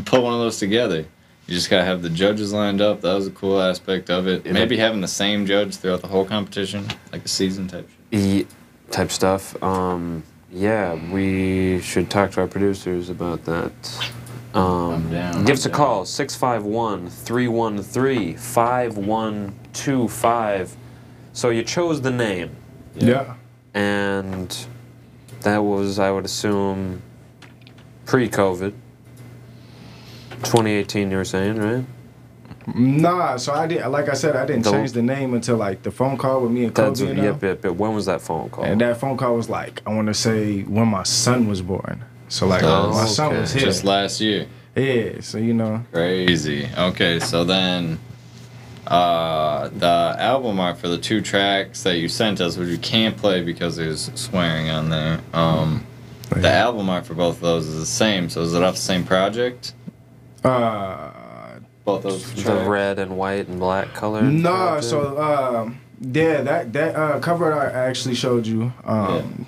[0.05, 1.05] put one of those together.
[1.47, 3.01] You just gotta have the judges lined up.
[3.01, 4.47] That was a cool aspect of it.
[4.47, 7.89] Yeah, Maybe having the same judge throughout the whole competition, like a season type.
[8.13, 8.47] shit.
[8.93, 9.61] Type stuff.
[9.63, 13.73] Um, yeah, we should talk to our producers about that.
[14.55, 15.11] Um,
[15.45, 20.77] give us a I'm call 651 313 5125.
[21.33, 22.51] So you chose the name,
[22.97, 23.35] Yeah.
[23.75, 24.67] and
[25.43, 27.03] that was, I would assume,
[28.07, 28.73] pre COVID.
[30.43, 31.85] 2018, you were saying, right?
[32.75, 33.37] Nah.
[33.37, 33.85] So I did.
[33.87, 36.51] Like I said, I didn't The- change the name until like the phone call with
[36.51, 36.99] me and Kobe.
[37.01, 37.23] yep, you know?
[37.41, 37.75] yep, yep.
[37.77, 38.65] When was that phone call?
[38.65, 42.05] And that phone call was like, I want to say when my son was born.
[42.31, 43.41] So like Oh, my son okay.
[43.43, 43.65] was here.
[43.67, 44.47] Just last year.
[44.75, 45.21] yeah.
[45.21, 45.85] So you know.
[45.93, 46.67] Crazy.
[46.79, 47.99] Okay, so then
[48.87, 53.17] uh, the album art for the two tracks that you sent us, which you can't
[53.17, 55.21] play because there's swearing on there.
[55.35, 55.87] Um,
[56.31, 58.29] the album art for both of those is the same.
[58.31, 59.75] So is it off the same project?
[60.45, 61.11] Uh.
[61.85, 62.69] Both those the tracks?
[62.69, 64.23] red and white and black color?
[64.23, 64.85] No, project?
[64.85, 68.73] so um, yeah, that that uh, cover art I actually showed you.
[68.85, 69.47] Um,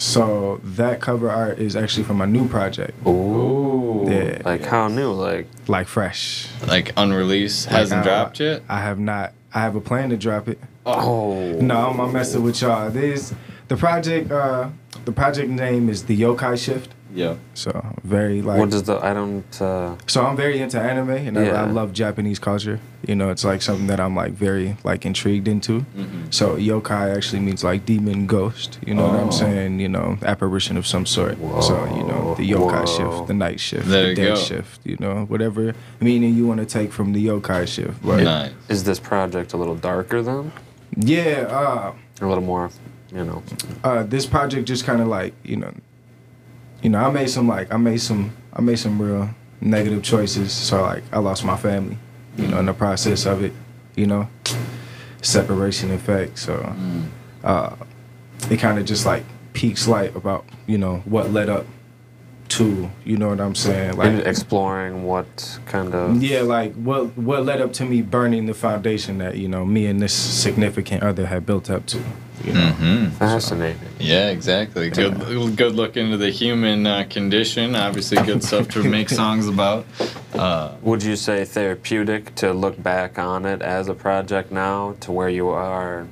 [0.00, 4.06] So that cover art is actually from a new project, Ooh.
[4.08, 4.40] Yeah.
[4.46, 5.12] Like how new?
[5.12, 6.48] Like like fresh.
[6.66, 8.62] Like unreleased, hasn't uh, dropped yet.
[8.66, 9.34] I have not.
[9.52, 10.58] I have a plan to drop it.
[10.86, 11.52] oh.
[11.60, 12.90] No, I'm messing with y'all.
[12.90, 13.34] This
[13.68, 14.32] the project.
[14.32, 14.70] Uh,
[15.04, 16.94] the project name is the Yokai Shift.
[17.14, 17.36] Yeah.
[17.54, 17.70] So
[18.04, 18.58] very like.
[18.58, 21.62] What does the I don't uh so I'm very into anime and I, Yeah.
[21.62, 22.78] I love Japanese culture.
[23.06, 25.84] You know, it's like something that I'm like very like intrigued into.
[25.96, 26.32] Mhm.
[26.32, 28.78] So yokai actually means like demon ghost.
[28.86, 29.24] You know what Oh.
[29.24, 29.80] I'm saying?
[29.80, 31.36] You know, apparition of some sort.
[31.62, 32.96] So you know, the yokai Whoa.
[32.96, 34.36] shift, the night shift, There the day go.
[34.36, 34.80] shift.
[34.84, 38.00] You know, whatever meaning you want to take from the yokai shift.
[38.04, 38.52] But Nice.
[38.68, 40.52] is this project a little darker then?
[40.96, 42.68] yeah, uh, a little more,
[43.14, 43.42] you know.
[43.84, 45.72] uh, this project just kind of like you know,
[46.82, 50.52] you know, I made some like I made some I made some real negative choices.
[50.52, 51.98] So like I lost my family,
[52.36, 53.52] you know, in the process of it,
[53.96, 54.28] you know,
[55.22, 56.38] separation effect.
[56.38, 57.04] So Mm.
[57.44, 57.76] uh,
[58.50, 61.66] it kind of just like peaks light about you know what led up
[62.48, 67.44] to you know what I'm saying like exploring what kind of yeah like what what
[67.44, 71.26] led up to me burning the foundation that you know me and this significant other
[71.26, 72.02] had built up to
[72.44, 73.80] you know hmm fascinating.
[73.98, 74.88] Yeah, exactly.
[74.88, 77.74] Good, good look into the human uh, condition.
[77.76, 79.84] Obviously, good stuff to make songs about.
[80.32, 85.12] Uh, Would you say therapeutic to look back on it as a project now to
[85.12, 86.06] where you are,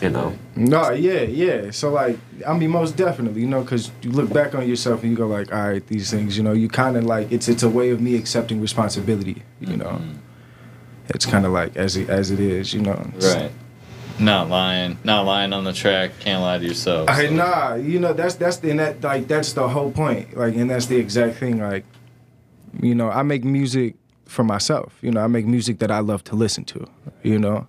[0.00, 0.34] you know?
[0.56, 1.70] No, yeah, yeah.
[1.70, 5.12] So like, I mean, most definitely, you know, because you look back on yourself and
[5.12, 7.62] you go like, all right, these things, you know, you kind of like it's it's
[7.62, 10.00] a way of me accepting responsibility, you know.
[11.08, 13.10] It's kind of like as it, as it is, you know.
[13.20, 13.52] Right.
[14.18, 14.98] Not lying.
[15.04, 16.12] Not lying on the track.
[16.20, 17.08] Can't lie to yourself.
[17.08, 20.36] I, so- nah, you know that's that's the, and that like that's the whole point.
[20.36, 21.58] Like, and that's the exact thing.
[21.60, 21.84] Like,
[22.82, 23.94] you know, I make music
[24.26, 24.96] for myself.
[25.02, 26.86] You know, I make music that I love to listen to.
[27.22, 27.66] You know,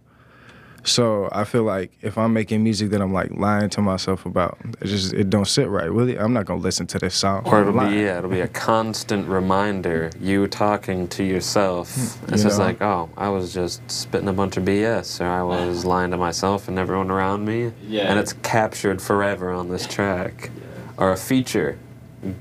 [0.83, 4.57] so I feel like if I'm making music that I'm like lying to myself about,
[4.81, 6.17] it just it don't sit right with it.
[6.19, 7.43] I'm not gonna listen to this song.
[7.45, 7.91] Or it'll lying.
[7.91, 11.95] be yeah, it'll be a constant reminder, you talking to yourself.
[11.95, 12.65] It's You just know?
[12.65, 16.17] like, oh, I was just spitting a bunch of BS, or I was lying to
[16.17, 17.71] myself and everyone around me.
[17.87, 18.09] Yeah.
[18.09, 20.49] And it's captured forever on this track.
[20.97, 21.79] Or a feature,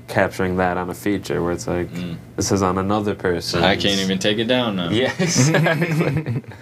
[0.07, 2.17] capturing that on a feature where it's like, Mm.
[2.35, 3.63] this is on another person.
[3.63, 4.89] I can't even take it down now.
[4.91, 6.43] Yeah, exactly.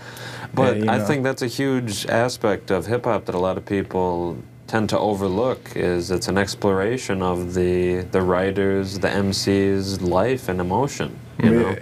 [0.54, 1.06] but Yeah, you I know.
[1.06, 5.00] think that's a huge aspect of hip hop that a lot of people tend to
[5.00, 11.18] overlook is it's an exploration of the the writers, the MC's life and emotion.
[11.44, 11.76] You know,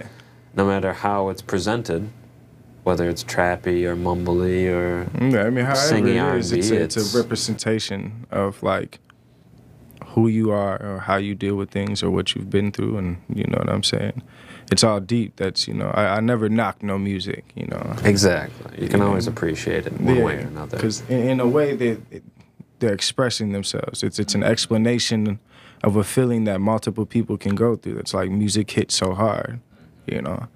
[0.54, 2.08] no matter how it's presented,
[2.84, 6.74] whether it's trappy or mumbly or Yeah, I mean, however Singing it is, it's, a,
[6.82, 9.00] it's it's- a representation of like
[10.14, 13.18] who you are or how you deal with things or what you've been through, and
[13.34, 14.22] you know what I'm saying.
[14.70, 15.36] It's all deep.
[15.36, 17.44] That's you know, I, I never knock no music.
[17.54, 18.82] You know, exactly.
[18.82, 19.06] You can Yeah.
[19.06, 20.76] always appreciate it one way or another.
[20.76, 22.22] Because in, in a way that it,
[22.78, 24.02] they're expressing themselves.
[24.02, 25.38] It's it's an explanation
[25.84, 27.98] of a feeling that multiple people can go through.
[27.98, 29.60] It's like music hits so hard.
[30.06, 30.46] You know,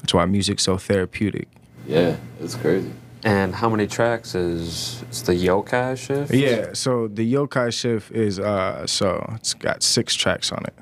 [0.00, 1.48] that's why music's so therapeutic.
[1.86, 2.90] Yeah, it's crazy.
[3.24, 6.32] And how many tracks is it's the yokai shift?
[6.32, 6.72] Yeah.
[6.74, 10.74] So the Yokai Shift is uh so it's got six tracks on it.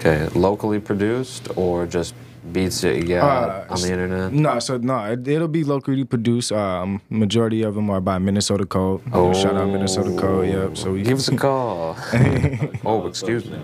[0.00, 2.14] Okay, locally produced or just
[2.52, 4.32] beats that you got Uh, on the internet?
[4.32, 6.52] No, so no, it, it'll be locally produced.
[6.52, 9.02] Um, majority of them are by Minnesota Code.
[9.12, 10.48] Oh, Shout out Minnesota Code.
[10.48, 10.76] Yep.
[10.78, 11.96] So we give us a call.
[12.86, 13.58] oh, excuse me.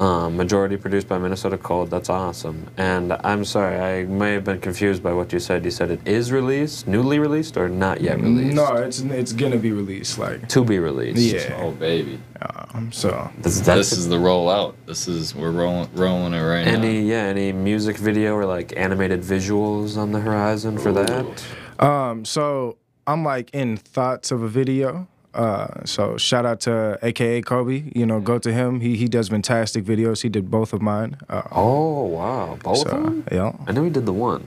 [0.00, 1.90] Um, majority produced by Minnesota Cold.
[1.90, 2.68] That's awesome.
[2.76, 5.64] And I'm sorry, I may have been confused by what you said.
[5.64, 8.54] You said it is released, newly released, or not yet released?
[8.54, 10.16] No, it's it's gonna be released.
[10.16, 11.34] Like, To be released.
[11.34, 11.58] Yeah.
[11.60, 14.74] Oh baby, um, so This, that's this is the rollout.
[14.86, 17.06] This is we're rolling rolling it right any now.
[17.14, 21.44] yeah any music video or like animated visuals on the horizon for that?
[21.84, 25.08] Um, so I'm like in thoughts of a video.
[25.34, 27.90] Uh, so shout out to AKA Kobe.
[27.94, 28.80] You know, go to him.
[28.80, 30.22] He he does fantastic videos.
[30.22, 31.16] He did both of mine.
[31.28, 33.24] Uh, Oh wow, both of them.
[33.30, 33.52] yeah.
[33.66, 34.46] I know he did the one.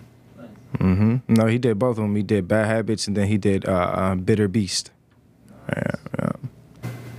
[0.79, 1.33] Mm-hmm.
[1.33, 2.15] No, he did both of them.
[2.15, 4.89] He did Bad Habits, and then he did uh, uh, Bitter Beast.
[5.69, 5.83] Yeah,
[6.19, 6.31] yeah.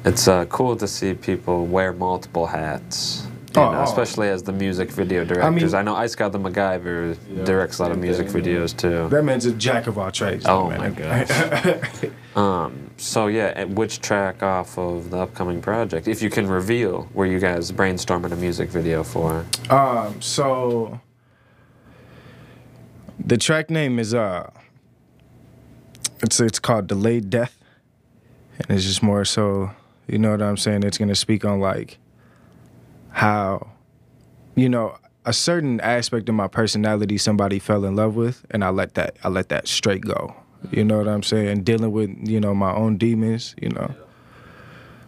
[0.05, 3.27] It's uh, cool to see people wear multiple hats.
[3.55, 3.83] You Oh, know, oh.
[3.83, 5.75] especially as the music video directors.
[5.75, 8.33] I, mean- know Ice God the MacGyver Yeah, directs a lot of music yeah.
[8.33, 9.09] videos too.
[9.11, 10.45] That man's a jack of all trades.
[10.49, 11.81] Oh though, my man.
[12.35, 17.27] Um, so yeah, which track off of the upcoming project, if you can reveal, were
[17.27, 19.45] you guys brainstorming a music video for?
[19.69, 20.99] Um, so
[23.23, 24.51] the track name is uh
[26.23, 27.59] it's it's called Delayed Death.
[28.59, 29.71] And it's just more so,
[30.07, 30.85] you know what I'm saying?
[30.85, 31.99] It's gonna speak on like
[33.13, 33.73] how
[34.55, 38.71] you know, a certain aspect of my personality somebody fell in love with and I
[38.71, 40.35] let that I let that straight go.
[40.71, 41.65] You know what I'm saying?
[41.65, 43.95] Dealing with, you know, my own demons, you know.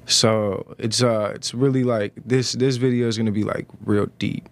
[0.07, 4.49] So it's uh it's really like this this video is gonna be like real deep.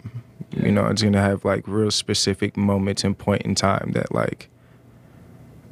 [0.57, 4.49] You know, it's gonna have like real specific moments and point in time that like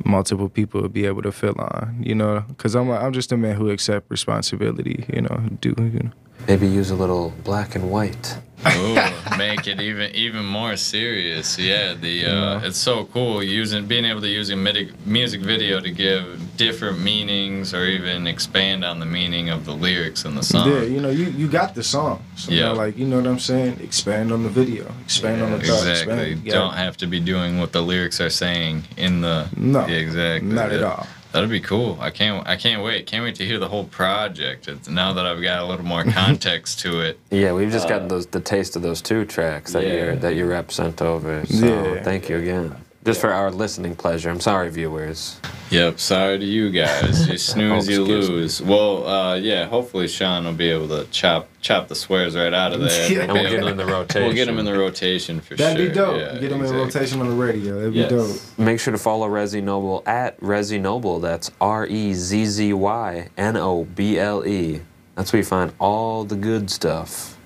[0.05, 1.97] multiple people will be able to fill on.
[2.01, 5.07] You know, because I'm I'm just a man who accept responsibility.
[5.13, 6.13] You know, do you know.
[6.51, 8.37] Maybe use a little black and white.
[8.77, 8.95] Ooh,
[9.39, 11.57] make it even even more serious.
[11.57, 12.67] Yeah, the uh, Yeah.
[12.67, 16.25] it's so cool using being able to use a midi- music video to give
[16.57, 20.69] different meanings or even expand on the meaning of the lyrics in the song.
[20.69, 22.25] Yeah, you know, you, you got the song.
[22.35, 22.71] So Yeah.
[22.73, 23.79] like, you know what I'm saying?
[23.81, 24.93] Expand on the video.
[25.05, 25.87] Expand on the thought.
[25.87, 26.33] Exactly.
[26.33, 26.47] Expand.
[26.47, 26.55] yeah.
[26.55, 29.47] Don't have to be doing what the lyrics are saying in the.
[29.57, 30.49] No, Yeah, exactly.
[30.53, 31.07] not at all.
[31.33, 31.97] That'd be cool.
[32.01, 32.47] I can't.
[32.47, 33.07] I can't wait.
[33.07, 34.67] Can't wait to hear the whole project.
[34.67, 37.21] It's, now that I've got a little more context to it.
[37.31, 39.95] Yeah, we've just gotten uh, those the taste of those two tracks that yeah.
[39.95, 41.47] your that your rep sent over.
[41.47, 42.03] So Yeah.
[42.03, 42.77] thank you again.
[43.03, 44.29] Just for our listening pleasure.
[44.29, 45.41] I'm sorry, viewers.
[45.71, 45.99] Yep.
[45.99, 47.27] Sorry to you guys.
[47.29, 48.35] You snooze, you excuse me.
[48.35, 48.61] lose.
[48.63, 49.65] Well, uh, yeah.
[49.67, 53.11] Hopefully, Sean will be able to chop chop the swears right out of there.
[53.11, 53.21] Yeah.
[53.23, 54.23] And we'll get them in the rotation.
[54.25, 55.67] We'll get them in the rotation for sure.
[55.67, 56.19] That'd be dope.
[56.19, 56.77] Yeah, Get them in exactly.
[56.85, 57.77] rotation on the radio.
[57.79, 58.37] That'd be dope.
[58.59, 61.21] Make sure to follow Rezzy Noble at Rezzy Noble.
[61.21, 64.83] That's R E Z Z Y N O B L E.
[65.15, 67.39] That's where you find all the good stuff.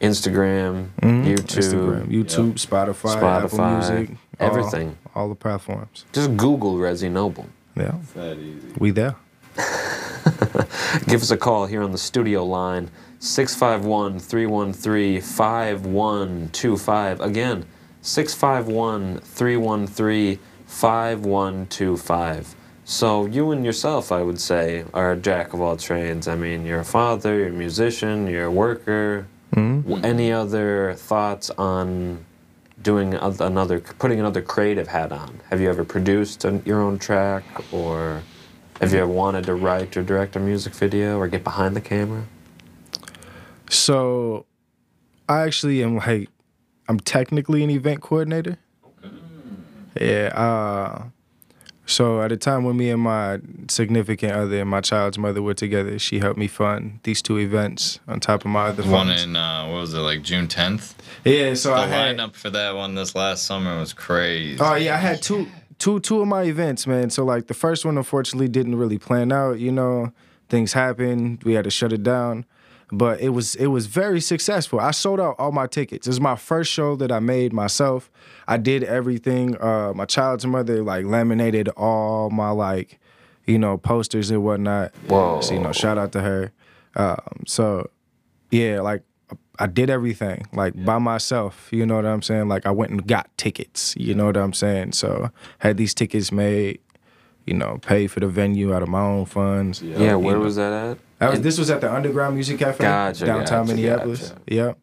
[0.00, 4.96] Instagram, YouTube, Instagram, YouTube, Spotify, Apple Spotify, Music, all- everything.
[5.14, 6.04] all the platforms.
[6.12, 7.46] Just Google Rezzy Noble.
[7.76, 8.72] Yeah, It's that easy.
[8.78, 9.14] we there.
[11.06, 12.90] Give us a call here on the studio line
[13.20, 17.20] 651 313 5125.
[17.20, 17.64] Again,
[18.02, 22.56] 651 313 5125.
[22.84, 26.26] So, you and yourself, I would say, are a jack of all trades.
[26.26, 29.26] I mean, you're a father, you're a musician, you're a worker.
[29.54, 32.24] W- Any other thoughts on
[32.82, 35.40] doing another, putting another creative hat on?
[35.50, 38.22] Have you ever produced an, your own track or
[38.80, 41.80] have you ever wanted to write or direct a music video or get behind the
[41.80, 42.24] camera?
[43.70, 44.46] So,
[45.28, 46.28] I actually am like,
[46.88, 48.58] I'm technically an event coordinator.
[49.98, 50.30] Yeah.
[50.34, 51.04] Uh,
[51.86, 55.54] so at the time when me and my significant other and my child's mother were
[55.54, 59.24] together, she helped me fund these two events on top of my other One funds.
[59.24, 60.94] in uh, what was it like June 10th?
[61.24, 61.54] yeah.
[61.54, 62.16] So The I had.
[62.16, 64.58] lineup for that one this last summer was crazy.
[64.60, 65.46] Oh yeah, I had two
[65.78, 67.10] two two of my events, man.
[67.10, 70.12] So like the first one unfortunately didn't really plan out, you know.
[70.48, 71.42] Things happened.
[71.44, 72.44] We had to shut it down.
[72.94, 74.78] But it was it was very successful.
[74.78, 76.06] I sold out all my tickets.
[76.06, 78.10] It was my first show that I made myself.
[78.46, 79.56] I did everything.
[79.60, 83.00] Uh my child's mother like laminated all my like,
[83.46, 84.94] you know, posters and whatnot.
[85.08, 85.40] Whoa.
[85.40, 86.52] So, you know, shout out to her.
[86.94, 87.88] Um, so
[88.50, 89.02] yeah, like
[89.58, 91.68] I did everything like by myself.
[91.72, 92.48] You know what I'm saying?
[92.48, 93.94] Like I went and got tickets.
[93.96, 94.92] You know what I'm saying?
[94.92, 96.78] So had these tickets made.
[97.44, 99.82] You know, paid for the venue out of my own funds.
[99.82, 100.44] Yeah, where You know.
[100.44, 100.98] was that at?
[101.22, 104.28] That was, And- this was at the Underground Music Cafe, Gotcha, downtown gotcha, Minneapolis.
[104.30, 104.40] gotcha.
[104.48, 104.78] Yep.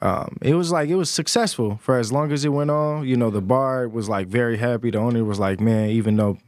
[0.00, 3.06] Um, it was like it was successful for as long as it went on.
[3.06, 4.90] You know, the bar was like very happy.
[4.90, 6.38] The owner was like, "Man, even though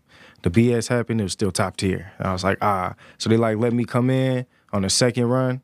[0.43, 3.37] the BS happened, it was still top tier." And I was like, "Ah." So they
[3.37, 5.61] like let me come in on the second run.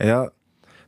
[0.00, 0.34] Yep.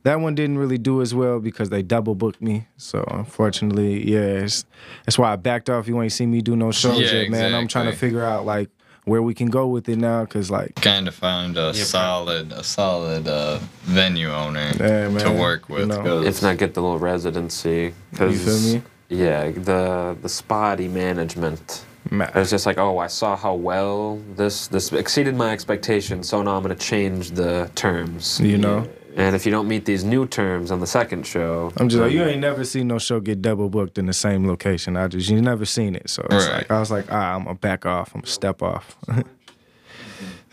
[0.03, 2.67] That one didn't really do as well because they double booked me.
[2.77, 5.87] So unfortunately, yeah, that's why I backed off.
[5.87, 7.55] You ain't seen me do no shows Yeah, yet, man.
[7.55, 8.69] I'm trying to figure out like
[9.05, 12.63] where we can go with it now, cause like kind of found a solid, a
[12.63, 15.87] solid uh, venue owner Yeah, to man, work you with.
[15.89, 16.01] know.
[16.03, 17.93] 'cause- If not, get the little residency.
[18.15, 18.81] 'cause, You feel me?
[19.09, 21.83] Yeah, the the spotty management.
[22.09, 26.29] man, It was just like, oh, I saw how well this this exceeded my expectations,
[26.29, 28.39] so now I'm gonna change the terms.
[28.41, 28.87] you know.
[29.15, 32.11] And if you don't meet these new terms on the second show, I'm just like,
[32.11, 34.97] you ain't never seen no show get double booked in the same location.
[34.97, 36.09] I just, you never seen it.
[36.09, 36.57] So it's Right.
[36.57, 38.13] like, I was like, ah, I'm gonna back off.
[38.15, 38.95] I'm gonna step off.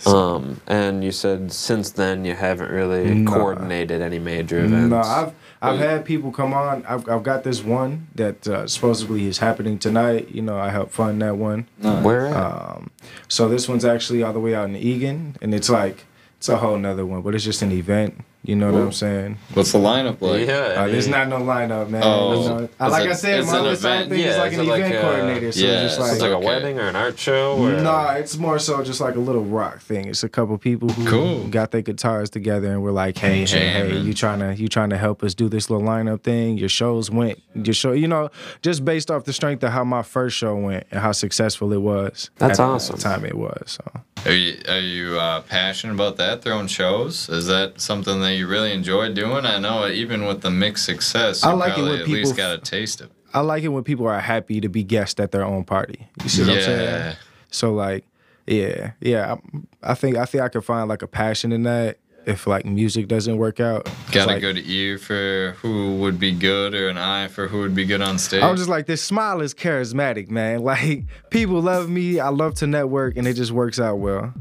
[0.06, 3.30] Um, and you said since then you haven't really Nah.
[3.30, 4.88] coordinated any major events.
[4.90, 6.86] no, I've, I've had people come on.
[6.88, 10.30] I've, I've got this one that uh, supposedly is happening tonight.
[10.30, 11.66] You know, I helped fund that one.
[11.82, 12.34] Where at?
[12.34, 12.90] Um,
[13.28, 16.06] so this one's actually all the way out in Eagan, and it's like,
[16.38, 18.24] it's a whole nother one, but it's just an event.
[18.42, 19.36] You know what I'm saying?
[19.52, 20.48] What's the lineup like?
[20.48, 22.02] yeah, I Uh, there's not no lineup, man.
[22.02, 22.42] Oh.
[22.42, 24.10] You know, I- It's like said, my an other side event.
[24.10, 25.52] thing is like is an it like event a- coordinator.
[25.52, 26.46] So yeah, it's just like, It's like a Okay.
[26.46, 27.56] wedding or an art show.
[27.58, 30.06] Or Nah, it's more so just like a little rock thing.
[30.08, 31.48] It's a couple people who Cool.
[31.48, 33.44] got their guitars together and we're like, hey, hey, hey,
[33.88, 34.04] Jamming.
[34.06, 36.56] you trying to you trying to help us do this little lineup thing?
[36.56, 38.30] Your shows went, your show, you know,
[38.62, 41.82] just based off the strength of how my first show went and how successful it
[41.82, 42.30] was.
[42.38, 43.78] That's at the time it was.
[43.78, 46.40] So Are you are you uh, passionate about that?
[46.42, 47.28] Throwing shows?
[47.28, 49.44] Is that something that you really enjoy doing?
[49.46, 52.54] I know even with the mixed success, you I like it when at least got
[52.54, 53.06] a taste of.
[53.08, 53.12] it.
[53.32, 56.08] I like it when people are happy to be guests at their own party.
[56.22, 57.16] You see what I'm saying?
[57.50, 58.04] So like,
[58.46, 59.36] yeah, yeah.
[59.82, 61.98] I, I think I think I could find like a passion in that.
[62.26, 63.88] if like music doesn't work out.
[64.12, 67.60] Got a like- good ear for who would be good, or an eye for who
[67.60, 68.42] would be good on stage.
[68.42, 70.60] I was just like, this smile is charismatic, man.
[70.64, 72.20] Like people love me.
[72.20, 74.34] I love to network, and it just works out well.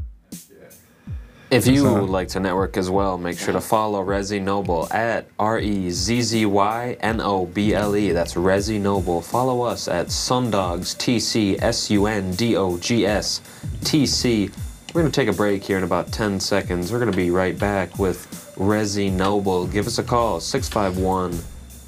[1.51, 4.87] If you So- would like to network as well, make sure to follow Rezzy Noble
[4.91, 8.11] at R E Z Z Y N O B L E.
[8.11, 9.19] That's Rezzy Noble.
[9.21, 13.41] Follow us at Sundogs T C S U N D O G S
[13.83, 14.51] T C.
[14.93, 16.91] We're going to take a break here in about 10 seconds.
[16.91, 18.27] We're going to be right back with
[18.57, 19.65] Rezzy Noble.
[19.67, 21.33] Give us a call 651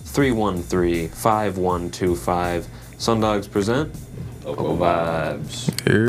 [0.05, 2.67] 313 5125.
[2.97, 3.93] Sundogs present
[4.43, 6.07] Local Vibes.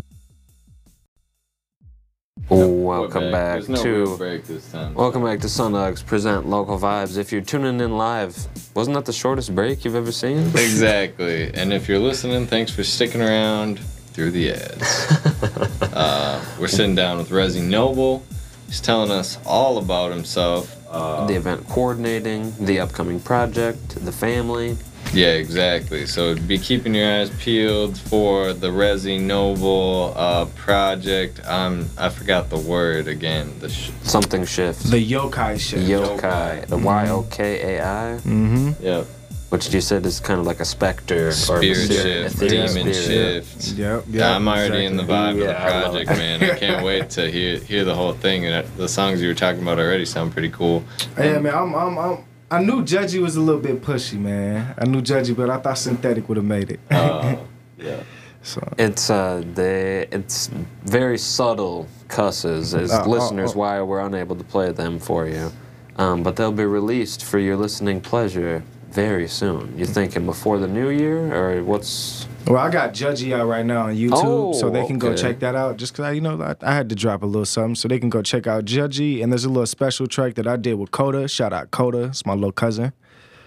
[3.03, 3.89] Welcome back, There's no to.
[3.89, 4.93] real break this time.
[4.93, 7.17] Welcome back to Sundogs Present Local Vibes.
[7.17, 10.37] If you're tuning in live, wasn't that the shortest break you've ever seen?
[10.55, 11.53] Exactly.
[11.53, 13.79] And if you're listening, thanks for sticking around
[14.13, 15.81] through the ads.
[15.93, 18.23] uh, we're sitting down with Rezzy Noble.
[18.67, 20.73] He's telling us all about himself.
[20.89, 24.77] Uh, the event coordinating, the upcoming project, the family.
[25.13, 26.05] Yeah, exactly.
[26.07, 31.39] So be keeping your eyes peeled for the Rezzy Noble uh, project.
[31.45, 33.53] Um, I forgot the word again.
[33.59, 34.83] The sh- Something shift.
[34.89, 35.81] The yokai shit.
[35.81, 36.65] Yokai.
[36.67, 38.71] The Y O K A I, mm-hmm.
[38.83, 39.05] yep.
[39.49, 42.93] which you said is kind of like a specter or Spirit mysterious- shift, ethereal demon
[42.95, 43.45] spirit.
[43.45, 43.67] shift.
[43.77, 44.03] Yep.
[44.09, 46.17] Yeah, yep, I'm already in the vibe Yeah, of the project, it.
[46.17, 46.43] man.
[46.43, 48.45] I can't wait to hear hear the whole thing.
[48.47, 50.83] And the songs you were talking about already sound pretty cool.
[51.19, 51.53] Yeah, man.
[51.53, 52.17] I'm, I'm, I'm,
[52.53, 54.75] I knew Judgy was a little bit pushy, man.
[54.77, 56.79] I knew Judgy, but I thought Synthetic would have made it.
[56.91, 57.37] Uh,
[57.79, 58.03] yeah.
[58.43, 60.51] so It's uh, they, it's
[60.83, 63.51] very subtle cusses as Uh, uh, listeners.
[63.55, 63.57] uh.
[63.57, 65.51] Why we're unable to play them for you,
[65.97, 68.61] um, but they'll be released for your listening pleasure
[68.93, 69.77] very soon.
[69.77, 72.27] You thinking before the new year, or what's?
[72.45, 75.15] Well, I got Judgy out right now on YouTube, oh, so Oh, they can go
[75.15, 75.77] check that out.
[75.77, 77.99] Just cause I, you know, I, I had to drop a little something, so they
[77.99, 79.23] can go check out Judgy.
[79.23, 81.27] And there's a little special track that I did with Coda.
[81.27, 82.93] Shout out Coda, it's my little cousin.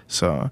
[0.09, 0.51] So,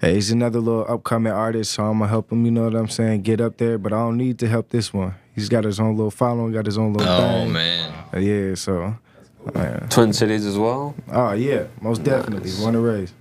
[0.00, 2.44] hey, he's another little upcoming artist, so I'm gonna help him.
[2.44, 3.22] You know what I'm saying?
[3.22, 5.14] Get up there, but I don't need to help this one.
[5.34, 7.24] He's got his own little following, got his own little thing.
[7.24, 7.52] Oh thing.
[7.52, 7.92] man.
[8.18, 8.96] Yeah, so.
[9.54, 9.88] man.
[9.90, 10.94] Twin Cities as well.
[11.10, 12.50] Oh yeah, most definitely.
[12.50, 12.60] Nice.
[12.60, 13.12] One to raise.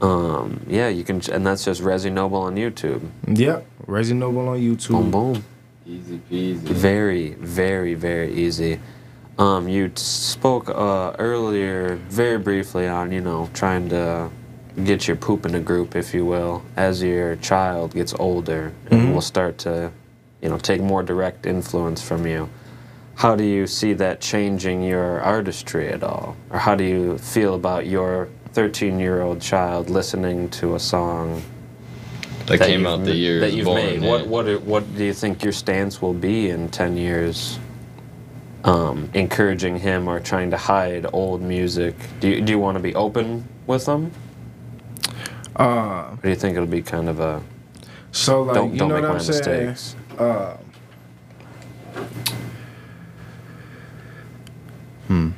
[0.00, 3.02] Um, yeah, you can, and that's just Rezzy Noble on YouTube.
[3.28, 4.90] Yep, Rezzy Noble on YouTube.
[4.90, 5.44] Boom, boom.
[5.86, 6.56] Easy peasy.
[6.58, 8.80] Very, very, very easy.
[9.38, 14.30] Um, you spoke uh, earlier, very briefly, on you know trying to
[14.84, 19.00] get your poop in a group, if you will, as your child gets older and
[19.00, 19.14] Mhm.
[19.14, 19.90] will start to,
[20.42, 22.50] you know, take more direct influence from you.
[23.14, 27.54] How do you see that changing your artistry at all, or how do you feel
[27.54, 31.42] about your 13-year-old child listening to a song
[32.46, 34.00] That, came you've out the year that you've was made.
[34.00, 37.58] born, What what what do you think your stance will be in ten years?
[38.64, 41.94] Um, encouraging him or trying to hide old music.
[42.20, 44.10] Do you do you want to be open with them,
[45.56, 47.42] Uh, or do you think it'll be kind of a
[48.10, 49.66] so like don't you don't know make what my I'm saying?
[49.66, 49.96] mistakes?
[50.18, 50.56] Uh,
[55.08, 55.30] hmm.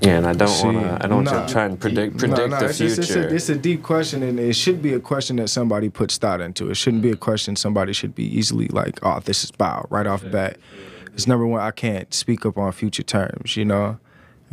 [0.00, 1.04] Yeah, and I don't want to.
[1.04, 1.46] I don't want nah.
[1.46, 3.00] to try and predict predict no, the it's, future.
[3.00, 6.18] it's, a, it's a deep question, and it should be a question that somebody puts
[6.18, 6.70] thought into.
[6.70, 10.06] It shouldn't be a question somebody should be easily like, "Oh, this is bow" right
[10.06, 10.58] off the bat.
[11.14, 11.60] It's number one.
[11.62, 13.56] I can't speak up on future terms.
[13.56, 13.98] You know,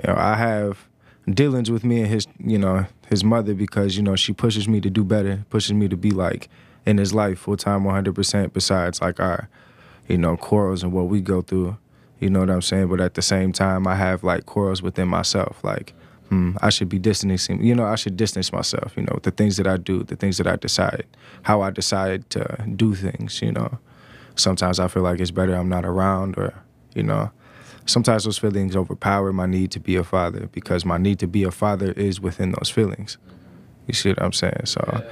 [0.02, 0.88] you know, I have
[1.30, 4.80] dealings with me and his, you know, his mother because you know she pushes me
[4.80, 6.48] to do better, pushes me to be like
[6.86, 8.54] in his life full time, 100 percent.
[8.54, 9.50] Besides like our,
[10.08, 11.78] you know, quarrels and what we go through.
[12.20, 12.88] You know what I'm saying?
[12.88, 15.64] But at the same time, I have like quarrels within myself.
[15.64, 15.94] Like,
[16.30, 17.64] hmm, I should be distancing.
[17.64, 18.94] You know, I should distance myself.
[18.96, 21.06] You know, the things that I do, the things that I decide,
[21.44, 23.42] how I decide to do things.
[23.42, 23.78] You know,
[24.36, 26.54] sometimes I feel like it's better I'm not around, or
[26.96, 27.32] you know,
[27.86, 31.44] sometimes those feelings overpower my need to be a father because my need to be
[31.44, 33.18] a father is within those feelings.
[33.88, 34.66] You see what I'm saying?
[34.66, 35.04] So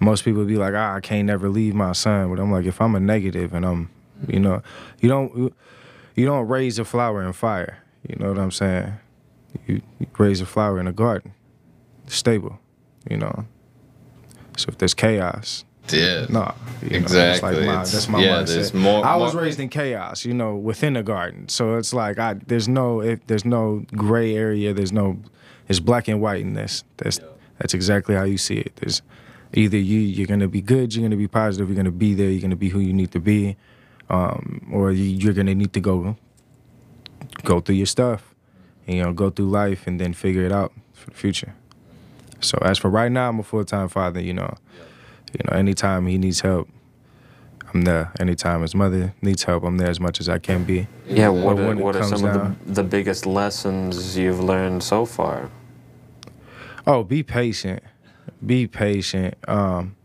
[0.00, 2.30] most people be like, ah, I can't never leave my son.
[2.30, 3.90] But I'm like, if I'm a negative and I'm,
[4.28, 4.62] you know,
[5.00, 5.54] you don't
[6.18, 7.78] you don't raise a flower in fire.
[8.08, 8.92] You know what I'm saying?
[9.66, 11.32] You, you raise a flower in a garden,
[12.06, 12.58] stable.
[13.10, 13.46] You know.
[14.56, 16.22] So if there's chaos, Yeah.
[16.26, 17.18] you know, Exactly.
[17.20, 18.46] That's, like my, that's my yeah, mindset.
[18.54, 21.48] there's more- I was more- raised in chaos, you know, within a garden.
[21.48, 24.74] So it's like I there's no if there's no gray area.
[24.74, 25.18] There's no
[25.68, 26.84] it's black and white in this.
[26.98, 27.20] That's
[27.58, 28.74] that's exactly how you see it.
[28.76, 29.00] There's
[29.54, 32.42] either you you're gonna be good, you're gonna be positive, you're gonna be there, you're
[32.42, 33.56] gonna be who you need to be,
[34.10, 36.16] um, or you, you're gonna need to go
[37.44, 38.34] go through your stuff,
[38.86, 41.54] and, you know, go through life and then figure it out for the future.
[42.40, 44.20] So as for right now, I'm a full time father.
[44.20, 44.54] You know,
[45.32, 46.68] you know, anytime he needs help,
[47.74, 49.64] I'm there anytime his mother needs help.
[49.64, 50.86] I'm there as much as I can be.
[51.06, 55.04] Yeah, what are, what are some down- of the, the biggest lessons you've learned so
[55.04, 55.50] far?
[56.86, 57.82] Oh, be patient.
[58.44, 59.34] Be patient.
[59.46, 59.96] Um,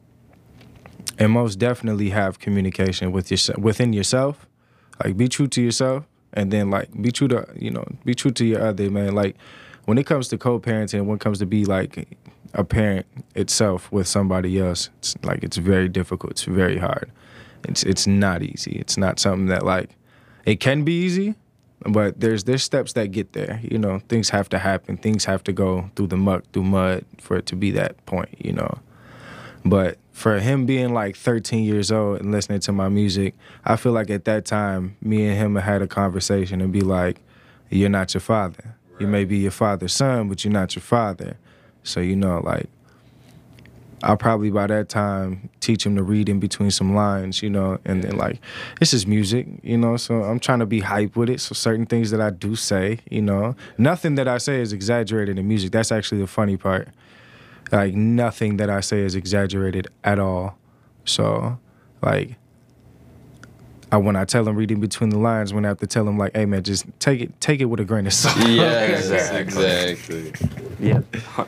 [1.18, 4.48] and most definitely have communication with yourself within yourself.
[5.04, 8.32] Like be true to yourself and then like be true to you know, be true
[8.32, 9.14] to your other man.
[9.14, 9.36] Like
[9.86, 12.08] when it comes to co parenting, when it comes to be like
[12.54, 13.06] a parent
[13.36, 16.32] itself with somebody else, it's like it's very difficult.
[16.32, 17.12] It's very hard.
[17.68, 18.74] It's it's not easy.
[18.74, 19.92] It's not something that like
[20.46, 21.36] it can be easy,
[21.86, 23.60] but there's there's steps that get there.
[23.64, 24.98] You know, things have to happen.
[24.98, 28.36] Things have to go through the muck, through mud for it to be that point.
[28.44, 28.80] You know,
[29.66, 33.34] but for him being like 13 years old and listening to my music,
[33.66, 37.20] I feel like at that time, me and him had a conversation and be like,
[37.70, 38.76] "You're not your father.
[39.00, 41.38] You may be your father's son, but you're not your father."
[41.84, 42.70] So you know, like.
[44.06, 47.80] I'll probably by that time teach him to read in between some lines, you know,
[47.86, 48.42] and then like
[48.82, 51.40] this is music, you know, so I'm trying to be hype with it.
[51.40, 55.40] So certain things that I do say, you know, nothing that I say is exaggerated
[55.40, 55.72] in music.
[55.72, 56.90] That's actually the funny part.
[57.74, 60.58] Like nothing that I say is exaggerated at all.
[61.06, 61.58] So
[62.04, 62.36] like
[63.92, 66.18] I when I tell him reading between the lines, when I have to tell him
[66.18, 68.38] like, hey man, just take it take it with a grain of salt.
[68.48, 69.42] Yeah, Exactly.
[69.42, 70.34] exactly.
[70.80, 71.02] Yeah.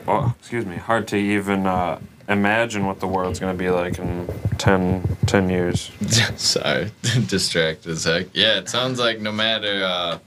[0.08, 0.76] Oh, excuse me.
[0.76, 4.26] Hard to even uh, imagine what the world's going to be like in
[4.58, 5.92] 10, 10 years.
[6.36, 6.90] Sorry,
[7.26, 8.26] distracted as heck.
[8.32, 10.18] Yeah, it sounds like no matter uh,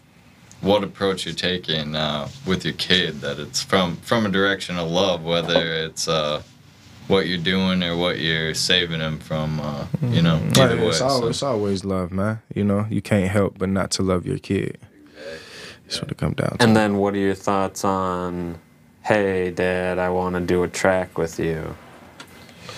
[0.61, 4.89] what approach you're taking uh, with your kid, that it's from from a direction of
[4.89, 6.41] love, whether it's uh,
[7.07, 9.59] what you're doing or what you're saving him from.
[9.59, 10.87] Uh, you know, Like, either way.
[10.89, 12.41] it's, al- so- it's always love, man.
[12.53, 14.77] You know, you can't help but not to love your kid.
[15.83, 16.63] That's what it comes down to.
[16.63, 18.59] And then what are your thoughts on,
[19.03, 21.75] hey, Dad, I want to do a track with you?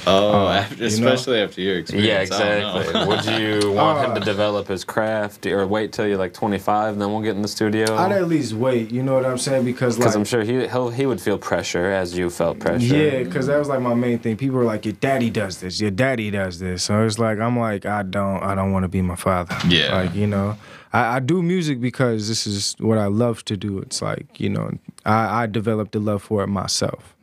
[0.08, 2.30] Oh, Uh, after, you know- especially after your experience.
[2.32, 2.80] Yeah, I don't know.
[2.82, 3.08] exactly.
[3.08, 6.94] Would you want him to Uh, develop his craft or wait till you're like 25
[6.94, 7.96] and then we'll get in the studio?
[7.96, 8.92] I'd at least wait.
[8.92, 9.64] You know what I'm saying?
[9.66, 12.86] Because Because like, I'm sure he he'll, he would feel pressure as you felt pressure.
[12.96, 14.38] Yeah, because that was like my main thing.
[14.38, 15.80] People were like, "Your daddy does this.
[15.80, 18.90] Your daddy does this." So it's like I'm like, I don't, I don't want to
[18.90, 19.56] be my father.
[19.68, 19.94] Yeah.
[19.96, 20.58] Like you know,
[20.94, 23.80] I, I do music because this is what I love to do.
[23.80, 24.72] It's like you know,
[25.06, 27.16] I, I developed the love for it myself.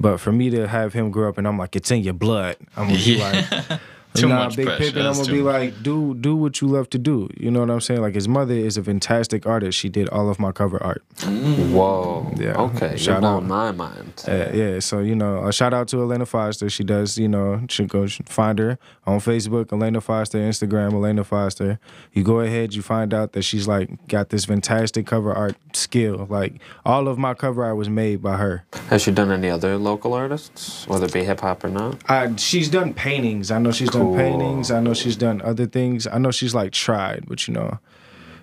[0.00, 2.56] But for me to have him grow up and I'm like, it's in your blood.
[2.76, 3.44] I'm gonna be Yeah.
[3.68, 3.80] like.
[4.14, 4.92] Too nah, much Big pressure.
[4.92, 5.52] Pimpin', I'm gonna be much.
[5.52, 7.28] like, do do what you love to do.
[7.36, 8.00] You know what I'm saying?
[8.00, 9.78] Like his mother is a fantastic artist.
[9.78, 11.02] She did all of my cover art.
[11.24, 12.32] Whoa.
[12.36, 12.54] Yeah.
[12.56, 12.96] Okay.
[12.96, 13.48] Shout You're blowing out.
[13.48, 14.24] my mind.
[14.26, 16.68] Uh, yeah, so you know, a shout out to Elena Foster.
[16.68, 21.78] She does, you know, should go find her on Facebook, Elena Foster, Instagram, Elena Foster.
[22.12, 26.26] You go ahead, you find out that she's like got this fantastic cover art skill.
[26.28, 28.64] Like all of my cover art was made by her.
[28.88, 31.98] Has she done any other local artists, whether it be hip hop or not?
[32.10, 33.50] I, she's done paintings.
[33.50, 33.99] I know she's Cool.
[34.04, 34.70] Done paintings.
[34.70, 36.06] I know she's done other things.
[36.06, 37.78] I know she's like tried, but you know,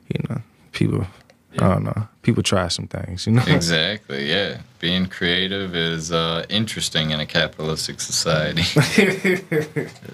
[0.08, 0.42] you know,
[0.72, 1.08] people.
[1.60, 2.08] I don't know.
[2.22, 3.44] People try some things, you know.
[3.48, 4.30] Exactly.
[4.30, 8.62] Yeah, being creative is uh, interesting in a capitalistic society.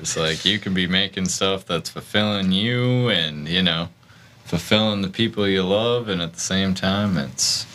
[0.01, 3.89] it's like you can be making stuff that's fulfilling you, and you know,
[4.45, 7.65] fulfilling the people you love, and at the same time, it's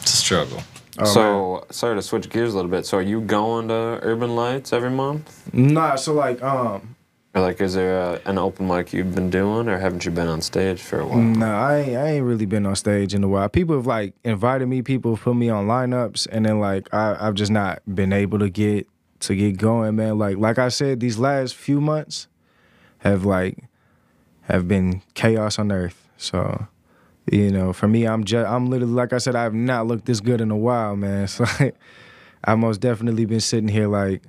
[0.00, 0.62] it's a struggle.
[0.98, 1.12] Oh, man.
[1.14, 2.84] so, sorry to switch gears a little bit.
[2.86, 5.48] So, are you going to Urban Lights every month?
[5.54, 6.96] Nah, so like, um,
[7.34, 10.26] Or, like, is there a, an open mic you've been doing, or haven't you been
[10.26, 11.18] on stage for a while?
[11.18, 13.48] No, I ain't, I ain't really been on stage in a while.
[13.48, 14.82] People have like invited me.
[14.82, 18.40] People have put me on lineups, and then like I, I've just not been able
[18.40, 18.88] to get
[19.20, 20.18] to get going, man.
[20.18, 22.26] Like like I said, these last few months
[22.98, 23.58] have like
[24.42, 26.08] have been chaos on earth.
[26.16, 26.66] So
[27.30, 30.06] you know, for me, I'm just I'm literally like I said, I have not looked
[30.06, 31.28] this good in a while, man.
[31.28, 31.74] So like,
[32.44, 34.22] I most definitely been sitting here like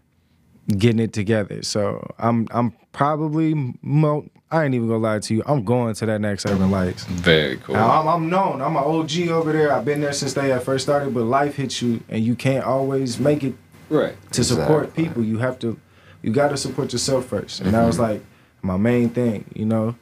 [0.68, 1.64] getting it together.
[1.64, 5.44] So I'm I'm probably mo- I ain't even gonna lie to you.
[5.46, 7.06] I'm going to that next Urban Lights.
[7.06, 7.76] Very cool.
[7.76, 8.62] Now, I'm, I'm known.
[8.62, 9.72] I'm an OG over there.
[9.72, 11.14] I've been there since they had first started.
[11.14, 13.56] But life hits you, and you can't always make it
[13.90, 14.16] right.
[14.34, 15.06] to support Exactly.
[15.06, 15.24] people.
[15.24, 15.80] You have to,
[16.22, 17.62] you got to support yourself first.
[17.62, 18.14] And that was mm-hmm.
[18.14, 18.24] like
[18.62, 19.46] my main thing.
[19.56, 19.96] You know.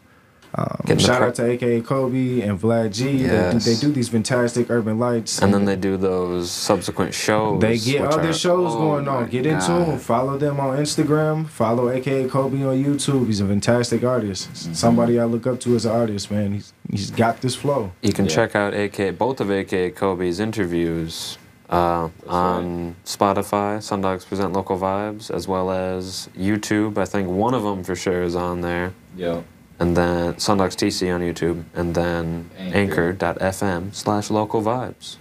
[0.55, 3.03] Um, shout out to AKA Kobe and Vlad G.
[3.03, 3.65] They, do, Yes.
[3.65, 5.39] they do these fantastic urban lights.
[5.43, 7.61] And then they do those subsequent shows.
[7.61, 9.27] They get which other are- shows oh going on.
[9.29, 9.99] Get into them.
[9.99, 11.47] Follow them on Instagram.
[11.47, 13.27] Follow AKA Kobe on YouTube.
[13.27, 14.49] He's a fantastic artist.
[14.51, 14.73] Mm-hmm.
[14.73, 16.53] Somebody I look up to as an artist, man.
[16.53, 17.91] He's he's got this flow.
[18.01, 18.31] You can Yeah.
[18.35, 21.37] check out AK both of AK Kobe's interviews
[21.69, 26.97] uh, on Spotify, Sundogs Present Local Vibes, as well as YouTube.
[26.97, 28.93] I think one of them for sure is on there.
[29.15, 29.43] Yo.
[29.79, 33.11] And then Sundogs TC on YouTube, and then Anchor.
[33.11, 35.17] anchor.fm slash local vibes.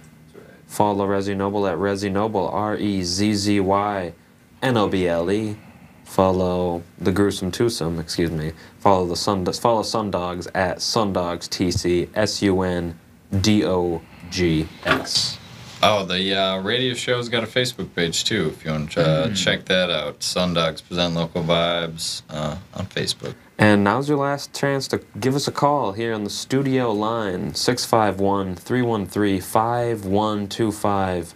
[0.67, 4.13] Follow Rezzy Noble at Rezzy Noble, R E Z Z Y
[4.61, 5.57] N O B L E.
[6.03, 8.51] Follow the gruesome twosome, excuse me.
[8.79, 12.99] Follow the sun follow Sundogs at Sundogs TC S U N
[13.41, 15.38] D O G S.
[15.81, 18.49] Oh, the uh, radio show's got a Facebook page too.
[18.49, 23.35] If you want to uh, check that out, Sundogs present local vibes uh, on Facebook.
[23.57, 27.53] And now's your last chance to give us a call here on the studio line
[27.53, 31.33] 651 313 5125.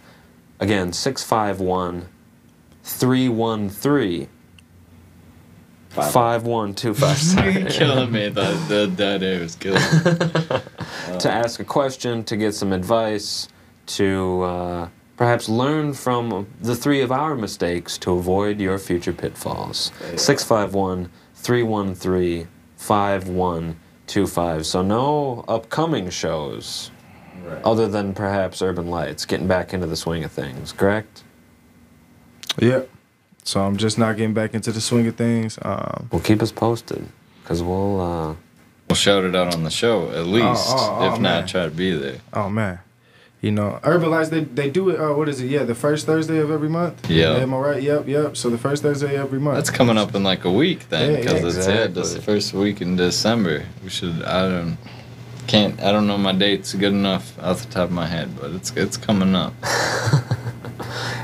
[0.60, 2.08] Again, 651
[2.82, 4.28] 313
[5.88, 7.16] 5125.
[7.16, 7.64] Sorry.
[7.70, 8.28] killing me.
[8.28, 11.18] That that that air was killing me.
[11.18, 13.48] to ask a question, to get some advice,
[13.86, 19.92] to uh, perhaps learn from the three of our mistakes to avoid your future pitfalls.
[20.16, 24.66] 651 313 5125.
[24.66, 26.90] So, no upcoming shows
[27.64, 31.22] other than perhaps Urban Lights, getting back into the swing of things, correct?
[32.58, 32.88] Yep.
[33.42, 35.58] So I'm just not getting back into the swing of things.
[35.60, 37.06] Um, Well, keep us posted,
[37.42, 38.00] because we'll.
[38.00, 38.34] Uh,
[38.88, 40.66] We'll shout it out on the show at least.
[40.68, 41.40] oh, oh, if man.
[41.40, 42.18] not, try to be there.
[42.34, 42.78] oh man,
[43.44, 44.98] you know, Urban Lights they they do it.
[44.98, 45.48] Uh, what is it?
[45.50, 47.10] Yeah, the first Thursday of every month.
[47.10, 47.34] Yeah.
[47.36, 47.82] Am I right?
[47.82, 48.36] Yep, yep.
[48.38, 49.56] So the first Thursday of every month.
[49.56, 52.14] That's coming up in like a week then, Yeah, because yeah, it's yeah, just exactly.
[52.14, 53.66] the first week in December.
[53.82, 54.22] We should.
[54.22, 54.78] I don't.
[55.46, 55.78] Can't.
[55.82, 58.72] I don't know my dates good enough off the top of my head, but it's
[58.76, 59.52] it's coming up.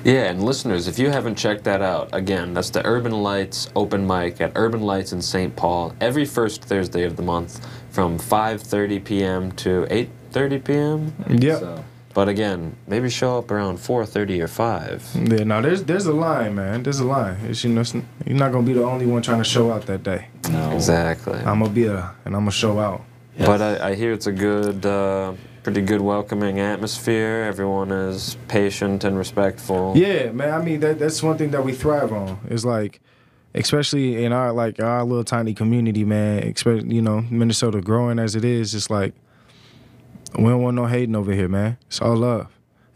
[0.03, 4.07] Yeah, and listeners, if you haven't checked that out, again, that's the Urban Lights open
[4.07, 5.55] mic at Urban Lights in St.
[5.55, 7.61] Paul every first Thursday of the month
[7.91, 9.53] from 5:30 p.m.
[9.53, 9.87] to
[10.33, 11.13] 8:30 p.m.
[11.29, 11.61] Yep.
[11.61, 11.85] So,
[12.21, 15.11] But again, maybe show up around 4:30 or 5.
[15.15, 16.83] Yeah, no, there's there's a line, man.
[16.83, 17.39] There's a line.
[17.49, 19.87] It's, you know, it's, you're not gonna be the only one trying to show out
[19.87, 20.27] that day.
[20.51, 20.71] no.
[20.73, 21.39] Exactly.
[21.39, 23.01] I'm gonna be there and I'm gonna show out.
[23.39, 27.45] But I, I hear it's a good, uh, pretty good welcoming atmosphere.
[27.49, 29.95] Everyone is patient and respectful.
[29.97, 30.53] Yeah, man.
[30.53, 32.39] I mean, that that's one thing that we thrive on.
[32.51, 33.01] Is like,
[33.55, 36.43] especially in our like our little tiny community, man.
[36.43, 38.75] Especially you know Minnesota growing as it is.
[38.75, 39.15] It's like
[40.37, 41.79] we don't want no hating over here, man.
[41.87, 42.49] It's all love.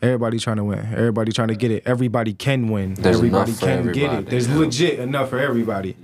[0.03, 0.81] Everybody trying to win.
[0.93, 1.83] Everybody trying to get it.
[1.87, 2.95] Everybody can win.
[2.95, 4.27] There's everybody can get it.
[4.27, 4.59] There's yeah.
[4.59, 5.97] legit enough for everybody.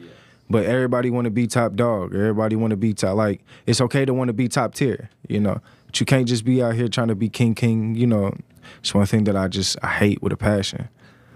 [0.49, 2.15] But everybody want to be top dog.
[2.15, 3.17] Everybody want to be top.
[3.17, 5.61] Like it's okay to want to be top tier, you know.
[5.87, 7.95] But you can't just be out here trying to be king, king.
[7.95, 8.35] You know,
[8.79, 10.89] it's one thing that I just I hate with a passion.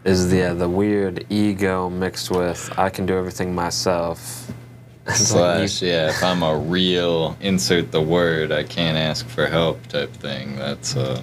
[0.04, 4.50] Is the uh, the weird ego mixed with I can do everything myself.
[5.08, 9.46] It's like Slash, yeah, if I'm a real insert the word, I can't ask for
[9.46, 10.56] help type thing.
[10.56, 11.20] That's uh,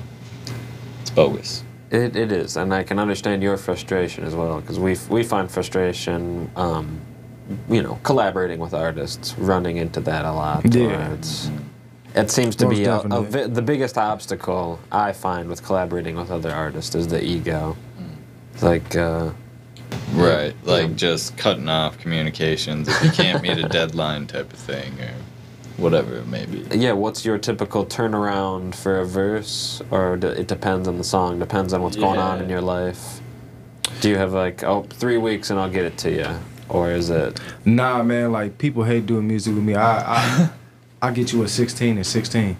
[1.01, 1.63] it's bogus.
[1.89, 5.49] It, it is, and I can understand your frustration as well, because we we find
[5.49, 7.01] frustration, um,
[7.69, 10.63] you know, collaborating with artists, running into that a lot.
[10.73, 10.85] Yeah.
[10.87, 11.49] where It's,
[12.13, 16.15] it seems to Most be a, a, vi- the biggest obstacle I find with collaborating
[16.15, 17.75] with other artists is the ego.
[18.53, 19.31] It's like, uh,
[20.13, 20.95] Right, like Yeah.
[20.95, 25.11] just cutting off communications if you can't meet a deadline type of thing or
[25.77, 26.65] whatever it may be.
[26.77, 31.39] yeah, what's your typical turnaround for a verse, or d- it depends on the song,
[31.39, 33.19] depends on what's going on in your life.
[34.01, 36.27] Do you have like, oh, three weeks and I'll get it to you,
[36.69, 37.39] or is it?
[37.65, 38.31] Nah, man.
[38.31, 39.75] Like people hate doing music with me.
[39.75, 40.49] I I
[41.03, 42.57] I get you a 16 and 16.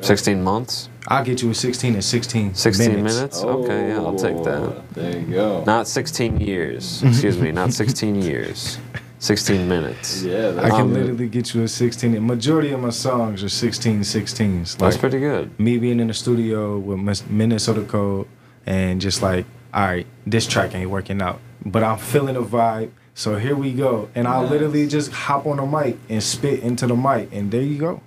[0.00, 0.88] 16 months?
[1.08, 2.54] I'll get you a 16 and 16.
[2.54, 3.14] 16 minutes.
[3.16, 3.42] minutes?
[3.42, 4.62] Okay, yeah, I'll take that.
[4.62, 5.64] Oh, There you go.
[5.64, 7.02] Not 16 years.
[7.02, 8.78] Excuse me, not 16 years.
[9.18, 10.22] 16 minutes.
[10.24, 12.12] yeah, I can Um, literally get you a 16.
[12.12, 14.76] The majority of my songs are 16 16s.
[14.78, 15.58] That's pretty good.
[15.58, 18.26] me being in the studio with Minnesota Code
[18.66, 19.44] and just like,
[19.74, 22.90] all right, this track ain't working out, but I'm feeling the vibe.
[23.14, 24.08] So here we go.
[24.14, 24.50] And I'll Nice.
[24.52, 28.00] literally just hop on the mic and spit into the mic, and there you go.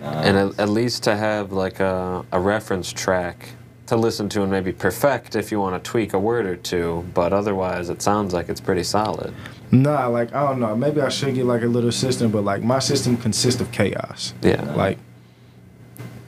[0.00, 3.50] And at, at least to have like a, a reference track
[3.86, 7.04] to listen to and maybe perfect if you want to tweak a word or two,
[7.14, 9.34] but otherwise it sounds like it's pretty solid.
[9.70, 10.74] Nah, like, I don't know.
[10.76, 14.34] Maybe I should get like a little system, but like my system consists of chaos.
[14.42, 14.62] Yeah.
[14.74, 14.98] Like,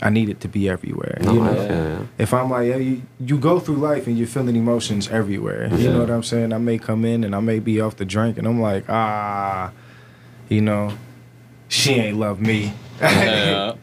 [0.02, 1.18] I need it to be everywhere.
[1.22, 1.68] No, you I know?
[1.68, 2.06] feel ya.
[2.18, 5.68] if I'm like, yeah, you, you go through life and you're feeling emotions everywhere.
[5.68, 5.76] Yeah.
[5.76, 6.52] You know what I'm saying?
[6.52, 9.72] I may come in and I may be off the drink and I'm like, ah,
[10.50, 10.92] you know,
[11.68, 12.74] she ain't love me.
[13.24, 13.74] yeah.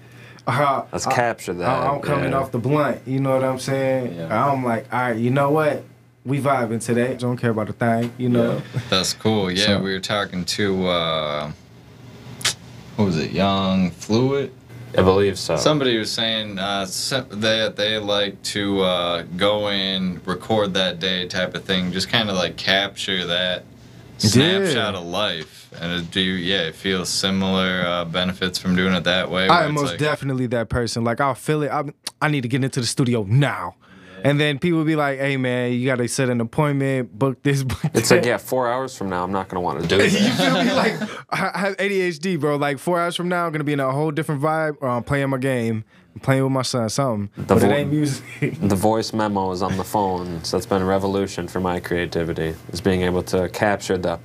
[0.48, 1.68] Uh, Let's I- capture that.
[1.68, 2.40] I, am coming yeah.
[2.40, 3.02] off the blunt.
[3.06, 4.16] You know what I'm saying?
[4.16, 4.52] Yeah.
[4.52, 5.84] I'm like, all right, you know what?
[6.26, 7.16] We vibing today.
[7.16, 8.12] Don't care about a thing.
[8.18, 8.62] You know?
[8.90, 9.52] That's cool.
[9.52, 11.52] Yeah, So- we were talking to uh,
[12.96, 13.32] what was it?
[13.32, 14.52] Young Fluid.
[14.98, 15.56] I believe so.
[15.56, 21.56] Somebody was saying uh, that they like to uh, go in, record that day type
[21.56, 23.64] of thing, just kind of like capture that
[24.30, 25.70] snapshot of life.
[25.80, 29.48] And it- do you, yeah, it feels similar uh, benefits from doing it that way.
[29.48, 31.04] I am most like- definitely that person.
[31.04, 31.72] Like I'll feel it.
[31.72, 31.84] I
[32.22, 33.76] I need to get into the studio now.
[34.24, 37.80] And then people be like, "Hey man, you gotta set an appointment, book this, book
[37.96, 40.12] It's that." like, yeah, four hours from now, I'm not gonna want to do it.
[40.12, 40.72] you feel me?
[40.72, 40.94] Like
[41.32, 42.58] I I have ADHD, bro.
[42.58, 45.04] Like four hours from now, I'm gonna be in a whole different vibe, or I'm
[45.04, 45.84] playing my game,
[46.22, 47.30] playing with my son, something.
[47.36, 48.24] The but it vo- ain't music.
[48.62, 52.56] the voice memos on the phone, so that's been a revolution for my creativity.
[52.72, 54.20] Is being able to capture the,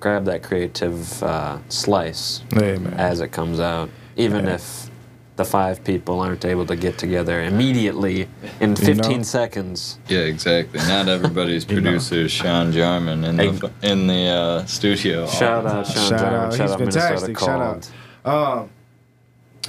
[0.00, 4.54] grab that creative uh, slice hey as it comes out, even Yeah.
[4.54, 4.90] if
[5.36, 8.28] the five people aren't able to get together immediately
[8.60, 9.22] in 15 know?
[9.24, 9.98] seconds.
[10.06, 10.78] Yeah, exactly.
[10.86, 11.90] Not everybody's You know.
[11.90, 15.26] producer is Sean Jarman in the in the uh, studio.
[15.26, 16.52] Shout out Sean Shout Jarman, out.
[16.54, 17.38] shout He's out Minnesota fantastic.
[17.40, 17.90] Shout
[18.24, 18.60] out.
[18.60, 18.70] Um,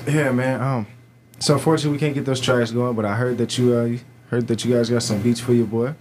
[0.08, 0.62] yeah, man.
[0.62, 0.88] Um,
[1.40, 2.96] so unfortunately, we can't get those tracks going.
[2.96, 3.98] But I heard that you uh,
[4.30, 5.94] heard that you guys got some beats for your boy.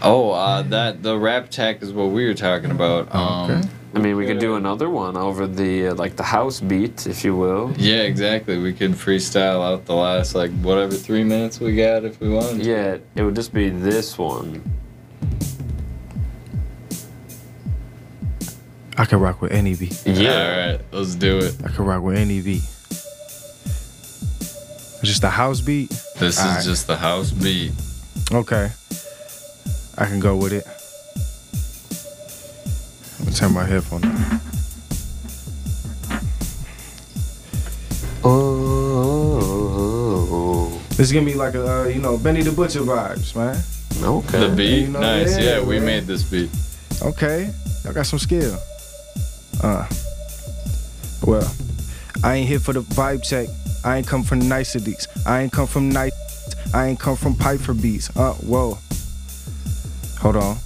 [0.00, 3.08] Oh, uh, that the rap tech is what we were talking about.
[3.12, 3.68] Oh, Um, okay.
[3.94, 7.24] I mean, we could do another one over the uh, like the house beat, if
[7.24, 7.72] you will.
[7.78, 8.58] Yeah, exactly.
[8.58, 12.64] We could freestyle out the last like whatever three minutes we got if we wanted.
[12.66, 14.62] Yeah, it would just be this one.
[18.96, 20.02] I can rock with any beat.
[20.06, 20.32] Yeah.
[20.32, 21.56] All right, let's do it.
[21.64, 22.62] I can rock with any beat.
[25.02, 25.90] Just a house beat.
[26.18, 26.64] This is All right.
[26.64, 27.72] just the house beat.
[28.32, 28.70] Okay.
[29.96, 30.66] I can go with it.
[33.18, 34.40] I'm gonna turn my headphone on.
[39.08, 40.80] Oh.
[40.90, 43.56] This is gonna be like a uh, you know Benny the Butcher vibes, man.
[44.02, 44.40] Okay.
[44.48, 45.38] The beat, You know, nice.
[45.38, 45.86] yeah, Yeah, we man.
[45.86, 46.50] made this beat.
[47.02, 47.50] Okay,
[47.84, 48.58] y'all got some skill.
[49.62, 49.86] Uh,
[51.26, 51.48] well,
[52.24, 53.48] I ain't here for the vibe check.
[53.84, 55.06] I ain't come from niceties.
[55.26, 56.12] I ain't come from nice.
[56.74, 58.14] I ain't come from Piper beats.
[58.16, 58.78] Uh, whoa.
[60.20, 60.56] Hold on.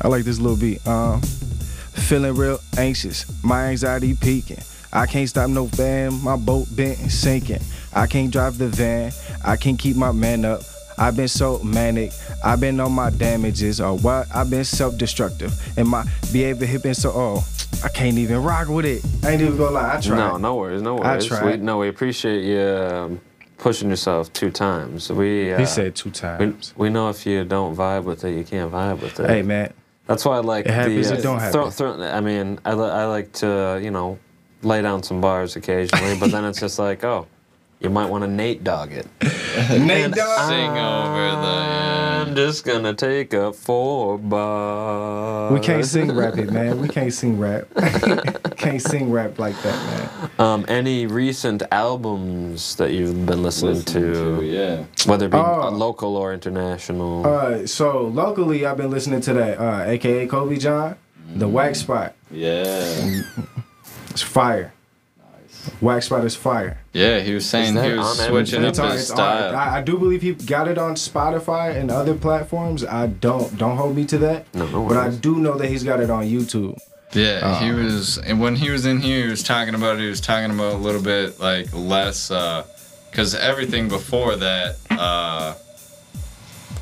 [0.00, 0.86] I like this little beat.
[0.86, 3.26] Um, feeling real anxious.
[3.44, 4.62] My anxiety peaking.
[4.92, 6.14] I can't stop no van.
[6.22, 7.60] My boat bent and sinking.
[7.92, 9.12] I can't drive the van.
[9.44, 10.62] I can't keep my man up.
[11.00, 12.12] I've been so manic.
[12.44, 14.26] I've been on my damages or what?
[14.34, 15.52] I've been self-destructive.
[15.78, 17.46] And my behavior has been so oh,
[17.82, 19.02] I can't even rock with it.
[19.24, 19.96] I ain't even gonna lie.
[19.96, 20.16] I tried.
[20.18, 21.24] No, no worries, no worries.
[21.24, 21.44] I tried.
[21.60, 23.20] We, no, we appreciate you um,
[23.56, 25.10] pushing yourself two times.
[25.10, 26.74] We uh, He said two times.
[26.76, 29.30] we know if you don't vibe with it, you can't vibe with it.
[29.30, 29.72] Hey man,
[30.06, 31.14] That's why I like It happens, the.
[31.18, 31.70] it don't throw- happen.
[31.72, 34.18] throw- I mean, I, I like to you know
[34.62, 37.26] lay down some bars occasionally, but then it's just like, oh,
[37.80, 39.06] you might want to Nate Dogg it.
[39.70, 40.48] Nate Dogg.
[40.48, 41.90] Sing over the.
[42.30, 45.52] I'm just gonna take up four bars.
[45.52, 46.78] We can't sing rap it, man.
[46.80, 47.66] We can't sing rap.
[48.56, 49.74] can't sing rap like that,
[50.20, 50.30] man.
[50.38, 54.84] Um, any recent albums that you've been listening, Listening to, to, yeah.
[55.06, 57.26] whether it be uh, local or international?
[57.26, 60.96] Uh, so locally, I've been listening to that, uh, aka Kobe John,
[61.34, 62.14] the Wax Spot.
[62.30, 63.22] Yeah.
[64.10, 64.74] It's fire.
[65.80, 66.78] Wax Spot is fire.
[66.92, 69.54] Yeah, he was saying he was switching up his style.
[69.54, 72.84] I, I do believe he got it on Spotify and other platforms.
[72.84, 73.56] I don't.
[73.58, 74.52] Don't hold me to that.
[74.54, 76.78] No, no But I do know that he's got it on YouTube.
[77.12, 79.98] Yeah, he Uh, was, and when he was in here, he was talking about.
[79.98, 82.28] He was talking about a little bit like less,
[83.10, 85.54] because everything before that uh,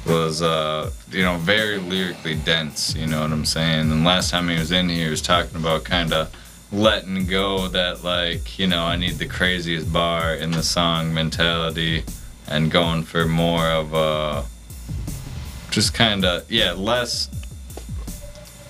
[0.06, 2.94] was, uh, you know, very lyrically dense.
[2.94, 3.90] You know what I'm saying?
[3.90, 6.30] And last time he was in here, he was talking about kind of
[6.72, 12.04] letting go that like, you know, I need the craziest bar in the song mentality,
[12.46, 14.44] and going for more of a,
[15.70, 17.28] just kind of yeah, less.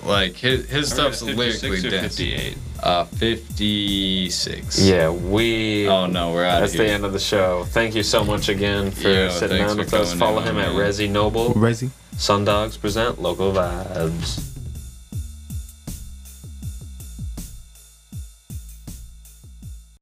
[0.05, 2.17] Like his his stuff's lyrically dense.
[2.17, 2.57] 58.
[2.81, 4.81] Uh, 56.
[4.81, 5.89] yeah, we.
[5.89, 7.65] Oh no, we're out That's of the end of the show.
[7.65, 10.15] Thank you so much again for Yo, sitting down with us.
[10.15, 10.71] Follow in, him at.
[10.71, 11.53] Rezzy Noble.
[11.55, 11.91] Rezzy.
[12.15, 14.58] Sundogs present local vibes.